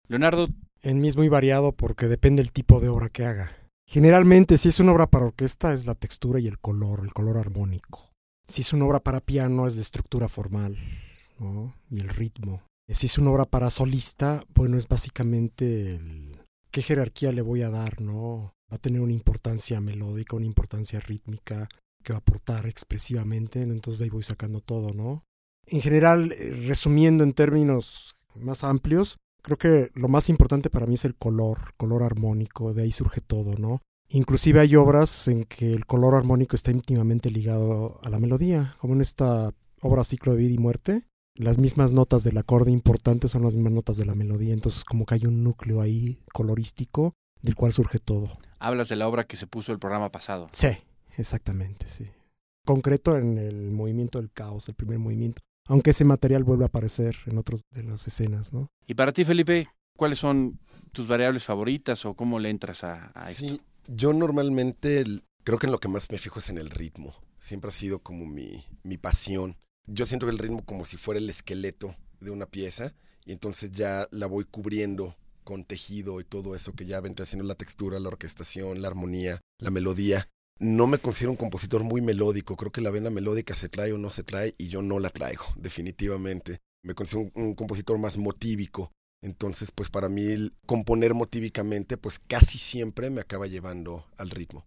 Leonardo, 0.09 0.47
En 0.83 1.01
mí 1.01 1.09
es 1.09 1.17
muy 1.17 1.29
variado 1.29 1.73
porque 1.73 2.09
depende 2.09 2.43
del 2.43 2.53
tipo 2.53 2.81
de 2.81 2.89
obra 2.89 3.09
que 3.09 3.25
haga. 3.25 3.51
Generalmente, 3.87 4.57
si 4.57 4.69
es 4.69 4.81
una 4.81 4.93
obra 4.93 5.09
para 5.09 5.27
orquesta, 5.27 5.75
es 5.75 5.85
la 5.87 5.95
textura 5.95 6.41
y 6.41 6.47
el 6.47 6.59
color, 6.59 7.01
el 7.05 7.13
color 7.13 7.37
armónico. 7.37 8.14
Si 8.49 8.63
es 8.63 8.73
una 8.73 8.85
obra 8.85 9.01
para 9.01 9.21
piano, 9.21 9.67
es 9.67 9.75
la 9.75 9.81
estructura 9.81 10.29
formal 10.29 10.77
¿no? 11.39 11.75
y 11.91 12.01
el 12.01 12.09
ritmo. 12.09 12.63
Si 12.89 13.07
es 13.07 13.19
una 13.19 13.31
obra 13.31 13.47
para 13.47 13.71
solista, 13.71 14.45
bueno, 14.55 14.77
es 14.77 14.87
básicamente 14.87 16.01
qué 16.71 16.83
jerarquía 16.83 17.33
le 17.33 17.41
voy 17.41 17.63
a 17.63 17.71
dar, 17.71 18.01
¿no? 18.01 18.53
Va 18.71 18.77
a 18.77 18.79
tener 18.79 19.01
una 19.01 19.13
importancia 19.13 19.81
melódica, 19.81 20.37
una 20.37 20.45
importancia 20.45 21.01
rítmica 21.01 21.69
que 22.03 22.13
va 22.13 22.19
a 22.19 22.21
aportar 22.21 22.67
expresivamente, 22.67 23.63
entonces 23.63 23.99
de 23.99 24.05
ahí 24.05 24.11
voy 24.11 24.23
sacando 24.23 24.61
todo, 24.61 24.93
¿no? 24.93 25.25
En 25.67 25.81
general, 25.81 26.33
eh, 26.33 26.65
resumiendo 26.67 27.25
en 27.25 27.33
términos 27.33 28.17
más 28.35 28.65
amplios, 28.65 29.17
creo 29.43 29.57
que 29.57 29.91
lo 29.95 30.09
más 30.09 30.29
importante 30.29 30.69
para 30.69 30.87
mí 30.87 30.95
es 30.95 31.07
el 31.07 31.15
color, 31.15 31.75
color 31.77 32.03
armónico, 32.03 32.75
de 32.75 32.83
ahí 32.83 32.93
surge 32.93 33.21
todo, 33.21 33.55
¿no? 33.57 33.81
Inclusive 34.15 34.61
hay 34.61 34.77
obras 34.77 35.27
en 35.27 35.43
que 35.43 35.73
el 35.73 35.87
color 35.87 36.15
armónico 36.15 36.55
está 36.55 36.71
íntimamente 36.71 37.33
ligado 37.33 37.99
a 38.05 38.09
la 38.11 38.21
melodía, 38.21 38.77
como 38.79 38.95
en 38.95 39.01
esta 39.01 39.53
obra 39.81 40.05
Ciclo 40.05 40.33
de 40.33 40.39
Vida 40.39 40.55
y 40.55 40.59
Muerte. 40.59 41.03
Las 41.35 41.59
mismas 41.59 41.91
notas 41.91 42.23
del 42.23 42.39
acorde 42.39 42.71
importante 42.71 43.27
son 43.27 43.43
las 43.43 43.57
mismas 43.57 43.73
notas 43.73 43.97
de 43.97 44.05
la 44.05 44.15
melodía, 44.15 44.55
entonces 44.55 44.85
como 44.85 45.05
que 45.05 45.15
hay 45.17 45.27
un 45.27 45.43
núcleo 45.43 45.81
ahí 45.81 46.21
colorístico 46.33 47.12
del 47.43 47.57
cual 47.57 47.73
surge 47.73 47.99
todo. 47.99 48.31
hablas 48.61 48.89
de 48.89 48.95
la 48.95 49.09
obra 49.09 49.25
que 49.25 49.37
se 49.37 49.49
puso 49.49 49.73
el 49.73 49.81
programa 49.81 50.11
pasado. 50.12 50.49
Sí, 50.53 50.69
exactamente, 51.19 51.89
sí. 51.89 52.07
Concreto 52.65 53.19
en 53.19 53.37
el 53.37 53.73
movimiento 53.73 54.21
del 54.21 54.31
caos, 54.31 54.69
el 54.69 54.77
primer 54.77 55.01
movimiento. 55.01 55.43
Aunque 55.67 55.91
ese 55.91 56.05
material 56.05 56.45
vuelve 56.45 56.65
a 56.65 56.69
aparecer 56.69 57.17
en 57.27 57.37
otras 57.37 57.62
de 57.73 57.83
las 57.83 58.07
escenas, 58.07 58.53
¿no? 58.53 58.69
Y 58.87 58.95
para 58.95 59.12
ti, 59.12 59.25
Felipe, 59.25 59.69
¿cuáles 59.99 60.21
son 60.21 60.61
tus 60.93 61.09
variables 61.09 61.43
favoritas 61.43 62.05
o 62.05 62.15
cómo 62.15 62.39
le 62.39 62.51
entras 62.51 62.85
a, 62.85 63.11
a 63.15 63.33
esto? 63.33 63.59
Yo 63.87 64.14
normalmente 64.14 65.05
creo 65.45 65.59
que 65.59 65.66
en 65.66 65.72
lo 65.72 65.78
que 65.78 65.89
más 65.89 66.11
me 66.11 66.18
fijo 66.18 66.39
es 66.39 66.49
en 66.49 66.59
el 66.59 66.70
ritmo. 66.70 67.14
Siempre 67.39 67.68
ha 67.68 67.72
sido 67.72 67.99
como 67.99 68.24
mi, 68.26 68.64
mi 68.82 68.97
pasión. 68.97 69.57
Yo 69.87 70.07
siento 70.07 70.28
el 70.28 70.39
ritmo 70.39 70.64
como 70.64 70.87
si 70.87 70.97
fuera 70.97 71.20
el 71.20 71.28
esqueleto 71.28 71.95
de 72.20 72.30
una 72.30 72.47
pieza 72.47 72.95
y 73.26 73.32
entonces 73.32 73.70
ya 73.72 74.09
la 74.11 74.26
voy 74.26 74.45
cubriendo 74.45 75.14
con 75.45 75.64
tejido 75.64 76.20
y 76.20 76.24
todo 76.24 76.55
eso 76.55 76.72
que 76.72 76.87
ya 76.87 77.01
vendrá 77.01 77.24
haciendo 77.24 77.47
la 77.47 77.55
textura, 77.55 78.01
la 78.01 78.09
orquestación, 78.09 78.80
la 78.80 78.89
armonía, 78.89 79.43
la 79.59 79.70
melodía. 79.70 80.30
No 80.59 80.87
me 80.87 80.99
considero 80.99 81.32
un 81.32 81.37
compositor 81.37 81.85
muy 81.85 82.01
melódico, 82.01 82.57
creo 82.57 82.72
que 82.72 82.80
la 82.80 82.91
vena 82.91 83.11
melódica 83.11 83.55
se 83.55 83.68
trae 83.68 83.93
o 83.93 83.99
no 83.99 84.09
se 84.09 84.22
trae 84.22 84.55
y 84.57 84.68
yo 84.68 84.80
no 84.80 84.99
la 84.99 85.11
traigo, 85.11 85.45
definitivamente. 85.57 86.61
Me 86.82 86.95
considero 86.95 87.30
un, 87.35 87.43
un 87.43 87.55
compositor 87.55 87.99
más 87.99 88.16
motívico, 88.16 88.93
entonces, 89.25 89.72
pues 89.72 89.89
para 89.89 90.11
mí 90.11 90.27
el 90.27 90.53
componer 90.66 91.14
motívicamente, 91.14 91.97
pues 91.97 92.18
casi 92.18 92.59
siempre 92.59 93.09
me 93.09 93.22
acaba 93.22 93.47
llevando 93.47 94.05
al 94.18 94.29
ritmo. 94.29 94.64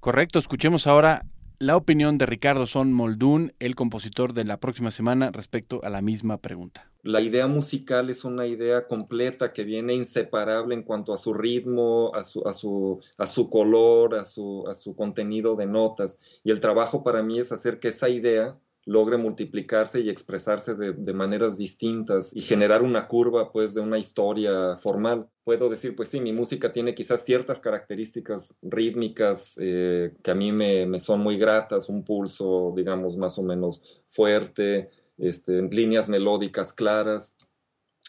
Correcto, 0.00 0.38
escuchemos 0.38 0.86
ahora 0.86 1.26
la 1.58 1.76
opinión 1.76 2.16
de 2.16 2.24
Ricardo 2.24 2.66
Son 2.66 2.92
Moldún, 2.92 3.52
el 3.58 3.74
compositor 3.74 4.32
de 4.32 4.44
la 4.44 4.60
próxima 4.60 4.90
semana, 4.90 5.30
respecto 5.30 5.80
a 5.82 5.90
la 5.90 6.00
misma 6.00 6.38
pregunta. 6.38 6.90
La 7.02 7.20
idea 7.20 7.46
musical 7.46 8.08
es 8.08 8.24
una 8.24 8.46
idea 8.46 8.86
completa 8.86 9.52
que 9.52 9.64
viene 9.64 9.92
inseparable 9.92 10.74
en 10.74 10.84
cuanto 10.84 11.12
a 11.12 11.18
su 11.18 11.34
ritmo, 11.34 12.10
a 12.14 12.24
su, 12.24 12.46
a 12.46 12.52
su, 12.52 13.00
a 13.18 13.26
su 13.26 13.50
color, 13.50 14.14
a 14.14 14.24
su, 14.24 14.66
a 14.68 14.74
su 14.74 14.94
contenido 14.94 15.54
de 15.54 15.66
notas. 15.66 16.18
Y 16.44 16.50
el 16.50 16.60
trabajo 16.60 17.02
para 17.02 17.22
mí 17.22 17.40
es 17.40 17.52
hacer 17.52 17.78
que 17.78 17.88
esa 17.88 18.08
idea 18.08 18.56
logre 18.88 19.18
multiplicarse 19.18 20.00
y 20.00 20.08
expresarse 20.08 20.74
de, 20.74 21.12
maneras 21.12 21.58
distintas 21.58 22.34
y 22.34 22.40
generar 22.40 22.82
una 22.82 23.06
curva 23.06 23.52
pues 23.52 23.74
de 23.74 23.82
una 23.82 23.98
historia 23.98 24.78
formal. 24.78 25.28
Puedo 25.44 25.68
decir, 25.68 25.94
pues 25.94 26.08
sí, 26.08 26.20
mi 26.22 26.32
música 26.32 26.72
tiene 26.72 26.94
quizás 26.94 27.22
ciertas 27.22 27.60
características 27.60 28.54
rítmicas 28.62 29.58
eh, 29.60 30.14
que 30.22 30.30
a 30.30 30.34
mí 30.34 30.52
me, 30.52 30.98
son 31.00 31.20
muy 31.20 31.36
gratas, 31.36 31.90
un 31.90 32.02
pulso, 32.02 32.72
digamos, 32.74 33.18
más 33.18 33.38
o 33.38 33.42
menos 33.42 33.82
fuerte, 34.06 34.88
este, 35.18 35.60
líneas 35.60 36.08
melódicas 36.08 36.72
claras, 36.72 37.36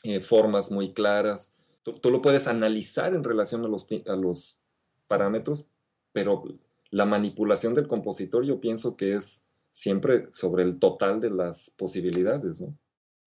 eh, 0.04 0.22
formas 0.22 0.72
muy 0.72 0.94
claras. 0.94 1.58
Tú, 1.84 2.10
lo 2.10 2.22
puedes 2.22 2.48
analizar 2.48 3.14
en 3.14 3.26
relación 3.26 3.66
a 3.66 4.16
los 4.16 4.58
parámetros, 5.10 5.68
pero 6.14 6.42
la 6.90 7.06
manipulación 7.06 7.74
del 7.74 7.90
compositor 7.90 8.46
yo 8.46 8.62
pienso 8.62 8.96
que 8.96 9.16
es 9.16 9.44
siempre 9.72 10.28
sobre 10.32 10.64
el 10.64 10.80
total 10.80 11.20
de 11.20 11.30
las 11.30 11.72
posibilidades, 11.72 12.62
¿no? 12.62 12.78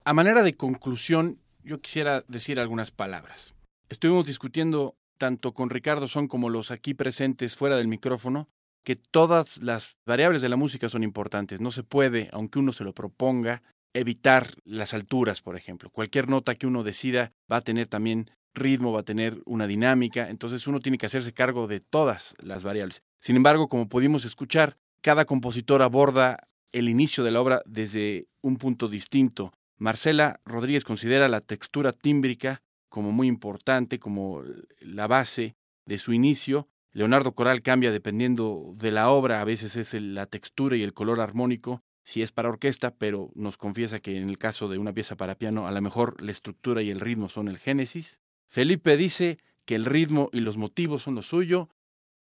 A 0.05 0.14
manera 0.14 0.43
de 0.43 0.57
conclusión, 0.57 1.38
yo 1.62 1.80
quisiera 1.80 2.24
decir 2.26 2.59
algunas 2.59 2.90
palabras. 2.90 3.55
Estuvimos 3.88 4.26
discutiendo 4.26 4.97
tanto 5.18 5.55
con 5.55 5.70
Ricardo 5.70 6.09
Son 6.09 6.26
como 6.26 6.51
los 6.51 6.72
aquí 6.72 6.95
presentes 6.95 7.55
fuera 7.55 7.76
del 7.76 7.86
micrófono 7.86 8.49
que 8.84 8.97
todas 8.97 9.62
las 9.62 9.97
variables 10.05 10.43
de 10.43 10.49
la 10.49 10.57
música 10.57 10.88
son 10.88 11.05
importantes. 11.05 11.61
No 11.61 11.70
se 11.70 11.84
puede, 11.84 12.28
aunque 12.32 12.59
uno 12.59 12.72
se 12.72 12.82
lo 12.82 12.93
proponga, 12.93 13.62
evitar 13.95 14.49
las 14.64 14.95
alturas, 14.95 15.40
por 15.40 15.57
ejemplo. 15.57 15.90
Cualquier 15.90 16.28
nota 16.28 16.57
que 16.57 16.66
uno 16.66 16.82
decida 16.82 17.32
va 17.51 17.59
a 17.59 17.61
tener 17.61 17.86
también 17.86 18.30
ritmo, 18.55 18.93
va 18.93 19.01
a 19.01 19.05
tener 19.05 19.40
una 19.47 19.66
dinámica, 19.66 20.28
entonces 20.28 20.66
uno 20.66 20.80
tiene 20.80 20.99
que 20.99 21.07
hacerse 21.07 21.32
cargo 21.32 21.68
de 21.68 21.80
todas 21.80 22.34
las 22.38 22.64
variables. 22.64 23.03
Sin 23.20 23.36
embargo, 23.36 23.68
como 23.68 23.88
pudimos 23.88 24.24
escuchar, 24.24 24.76
cada 25.03 25.24
compositor 25.24 25.82
aborda 25.82 26.48
el 26.70 26.88
inicio 26.88 27.22
de 27.24 27.32
la 27.32 27.40
obra 27.40 27.62
desde 27.66 28.28
un 28.40 28.57
punto 28.57 28.88
distinto. 28.88 29.53
Marcela 29.76 30.40
Rodríguez 30.44 30.84
considera 30.84 31.28
la 31.28 31.40
textura 31.40 31.92
tímbrica 31.92 32.62
como 32.88 33.11
muy 33.11 33.26
importante, 33.26 33.98
como 33.98 34.42
la 34.80 35.07
base 35.07 35.57
de 35.86 35.98
su 35.98 36.12
inicio. 36.12 36.68
Leonardo 36.92 37.32
Coral 37.34 37.62
cambia 37.62 37.90
dependiendo 37.90 38.72
de 38.76 38.92
la 38.92 39.11
obra, 39.11 39.40
a 39.40 39.44
veces 39.44 39.76
es 39.76 39.92
la 39.94 40.26
textura 40.26 40.76
y 40.76 40.82
el 40.82 40.94
color 40.94 41.20
armónico, 41.20 41.82
si 42.05 42.22
es 42.22 42.32
para 42.32 42.48
orquesta, 42.48 42.94
pero 42.94 43.30
nos 43.34 43.57
confiesa 43.57 44.00
que 44.00 44.16
en 44.16 44.28
el 44.28 44.38
caso 44.38 44.68
de 44.68 44.78
una 44.78 44.92
pieza 44.92 45.16
para 45.16 45.36
piano, 45.36 45.66
a 45.66 45.72
lo 45.72 45.80
mejor 45.80 46.20
la 46.22 46.32
estructura 46.32 46.82
y 46.82 46.90
el 46.90 47.00
ritmo 47.00 47.28
son 47.28 47.48
el 47.48 47.59
génesis. 47.59 48.20
Felipe 48.46 48.96
dice 48.96 49.38
que 49.64 49.74
el 49.74 49.84
ritmo 49.84 50.28
y 50.32 50.40
los 50.40 50.57
motivos 50.57 51.03
son 51.03 51.14
lo 51.14 51.22
suyo 51.22 51.70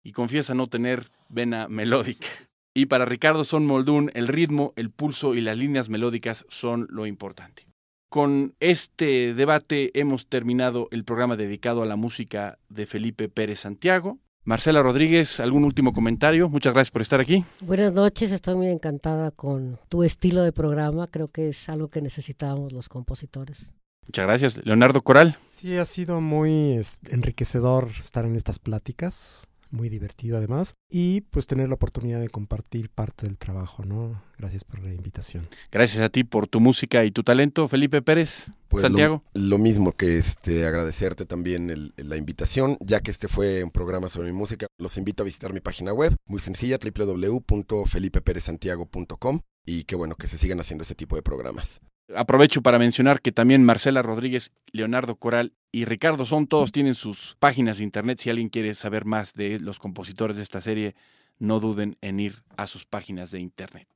y 0.03 0.11
confiesa 0.11 0.53
no 0.53 0.67
tener 0.67 1.11
vena 1.29 1.67
melódica. 1.67 2.27
Y 2.73 2.85
para 2.85 3.05
Ricardo 3.05 3.43
Son 3.43 3.65
Moldún, 3.65 4.11
el 4.13 4.27
ritmo, 4.27 4.73
el 4.75 4.91
pulso 4.91 5.33
y 5.33 5.41
las 5.41 5.57
líneas 5.57 5.89
melódicas 5.89 6.45
son 6.49 6.87
lo 6.89 7.05
importante. 7.05 7.67
Con 8.09 8.55
este 8.59 9.33
debate 9.33 9.91
hemos 9.99 10.27
terminado 10.27 10.87
el 10.91 11.03
programa 11.03 11.35
dedicado 11.35 11.83
a 11.83 11.85
la 11.85 11.95
música 11.95 12.57
de 12.69 12.85
Felipe 12.85 13.29
Pérez 13.29 13.59
Santiago. 13.59 14.19
Marcela 14.45 14.81
Rodríguez, 14.81 15.39
¿algún 15.39 15.63
último 15.63 15.93
comentario? 15.93 16.49
Muchas 16.49 16.73
gracias 16.73 16.91
por 16.91 17.03
estar 17.03 17.19
aquí. 17.19 17.45
Buenas 17.61 17.93
noches, 17.93 18.31
estoy 18.31 18.55
muy 18.55 18.67
encantada 18.67 19.29
con 19.29 19.77
tu 19.89 20.03
estilo 20.03 20.41
de 20.41 20.51
programa, 20.51 21.05
creo 21.07 21.27
que 21.27 21.49
es 21.49 21.69
algo 21.69 21.89
que 21.89 22.01
necesitábamos 22.01 22.73
los 22.73 22.89
compositores. 22.89 23.73
Muchas 24.07 24.25
gracias. 24.25 24.65
Leonardo 24.65 25.03
Coral. 25.03 25.37
Sí, 25.45 25.77
ha 25.77 25.85
sido 25.85 26.19
muy 26.19 26.71
es, 26.71 26.99
enriquecedor 27.11 27.89
estar 27.99 28.25
en 28.25 28.35
estas 28.35 28.57
pláticas, 28.57 29.47
muy 29.71 29.89
divertido 29.89 30.37
además, 30.37 30.75
y 30.89 31.21
pues 31.21 31.47
tener 31.47 31.67
la 31.69 31.75
oportunidad 31.75 32.19
de 32.19 32.29
compartir 32.29 32.89
parte 32.89 33.25
del 33.27 33.37
trabajo, 33.37 33.83
¿no? 33.85 34.21
Gracias 34.37 34.63
por 34.63 34.79
la 34.81 34.93
invitación. 34.93 35.43
Gracias 35.71 36.03
a 36.03 36.09
ti 36.09 36.23
por 36.23 36.47
tu 36.47 36.59
música 36.59 37.05
y 37.05 37.11
tu 37.11 37.23
talento, 37.23 37.67
Felipe 37.67 38.01
Pérez 38.01 38.47
Pues 38.67 38.81
Santiago. 38.83 39.23
Lo, 39.33 39.41
lo 39.41 39.57
mismo 39.57 39.91
que 39.91 40.17
este 40.17 40.65
agradecerte 40.65 41.25
también 41.25 41.69
el- 41.69 41.93
la 41.97 42.17
invitación, 42.17 42.77
ya 42.79 43.01
que 43.01 43.11
este 43.11 43.27
fue 43.27 43.63
un 43.63 43.71
programa 43.71 44.09
sobre 44.09 44.31
mi 44.31 44.37
música. 44.37 44.67
Los 44.79 44.97
invito 44.97 45.23
a 45.23 45.25
visitar 45.25 45.53
mi 45.53 45.59
página 45.59 45.93
web, 45.93 46.15
muy 46.25 46.39
sencilla, 46.39 46.77
www.felipeperezsantiago.com 46.83 49.39
y 49.65 49.83
qué 49.83 49.95
bueno 49.95 50.15
que 50.15 50.27
se 50.27 50.37
sigan 50.37 50.59
haciendo 50.59 50.83
ese 50.83 50.95
tipo 50.95 51.15
de 51.15 51.21
programas. 51.21 51.79
Aprovecho 52.15 52.61
para 52.61 52.79
mencionar 52.79 53.21
que 53.21 53.31
también 53.31 53.63
Marcela 53.63 54.01
Rodríguez, 54.01 54.51
Leonardo 54.71 55.15
Coral 55.15 55.53
y 55.71 55.85
Ricardo 55.85 56.25
Son, 56.25 56.47
todos 56.47 56.71
tienen 56.71 56.95
sus 56.95 57.35
páginas 57.39 57.77
de 57.77 57.83
internet. 57.83 58.19
Si 58.19 58.29
alguien 58.29 58.49
quiere 58.49 58.73
saber 58.75 59.05
más 59.05 59.33
de 59.33 59.59
los 59.59 59.79
compositores 59.79 60.37
de 60.37 60.43
esta 60.43 60.61
serie, 60.61 60.95
no 61.37 61.59
duden 61.59 61.97
en 62.01 62.19
ir 62.19 62.43
a 62.57 62.67
sus 62.67 62.85
páginas 62.85 63.31
de 63.31 63.39
internet. 63.39 63.87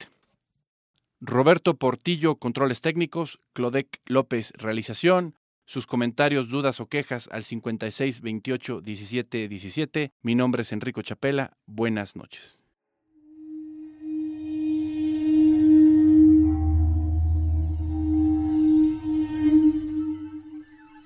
Roberto 1.22 1.76
Portillo, 1.76 2.36
controles 2.36 2.82
técnicos, 2.82 3.39
Clodec 3.53 4.01
López, 4.05 4.51
realización. 4.57 5.36
Sus 5.66 5.88
comentarios, 5.88 6.49
dudas 6.49 6.82
o 6.82 6.88
quejas 6.88 7.30
al 7.32 7.45
56 7.45 8.20
28 8.20 8.82
17 8.82 9.47
17. 9.47 10.11
Mi 10.22 10.36
nombre 10.36 10.64
es 10.64 10.74
Enrico 10.74 11.01
Chapela. 11.01 11.53
Buenas 11.66 12.18
noches. 12.18 12.62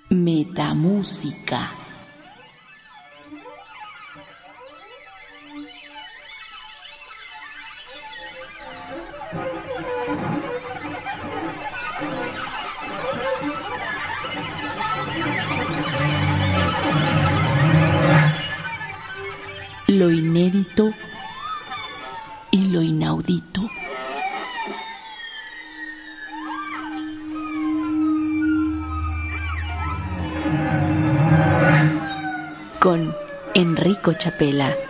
Metamúsica. 0.09 1.71
Lo 19.87 20.11
inédito 20.11 20.93
y 22.51 22.67
lo 22.67 22.81
inaudito. 22.81 23.69
Con 32.87 33.13
Enrico 33.53 34.13
Chapela. 34.13 34.86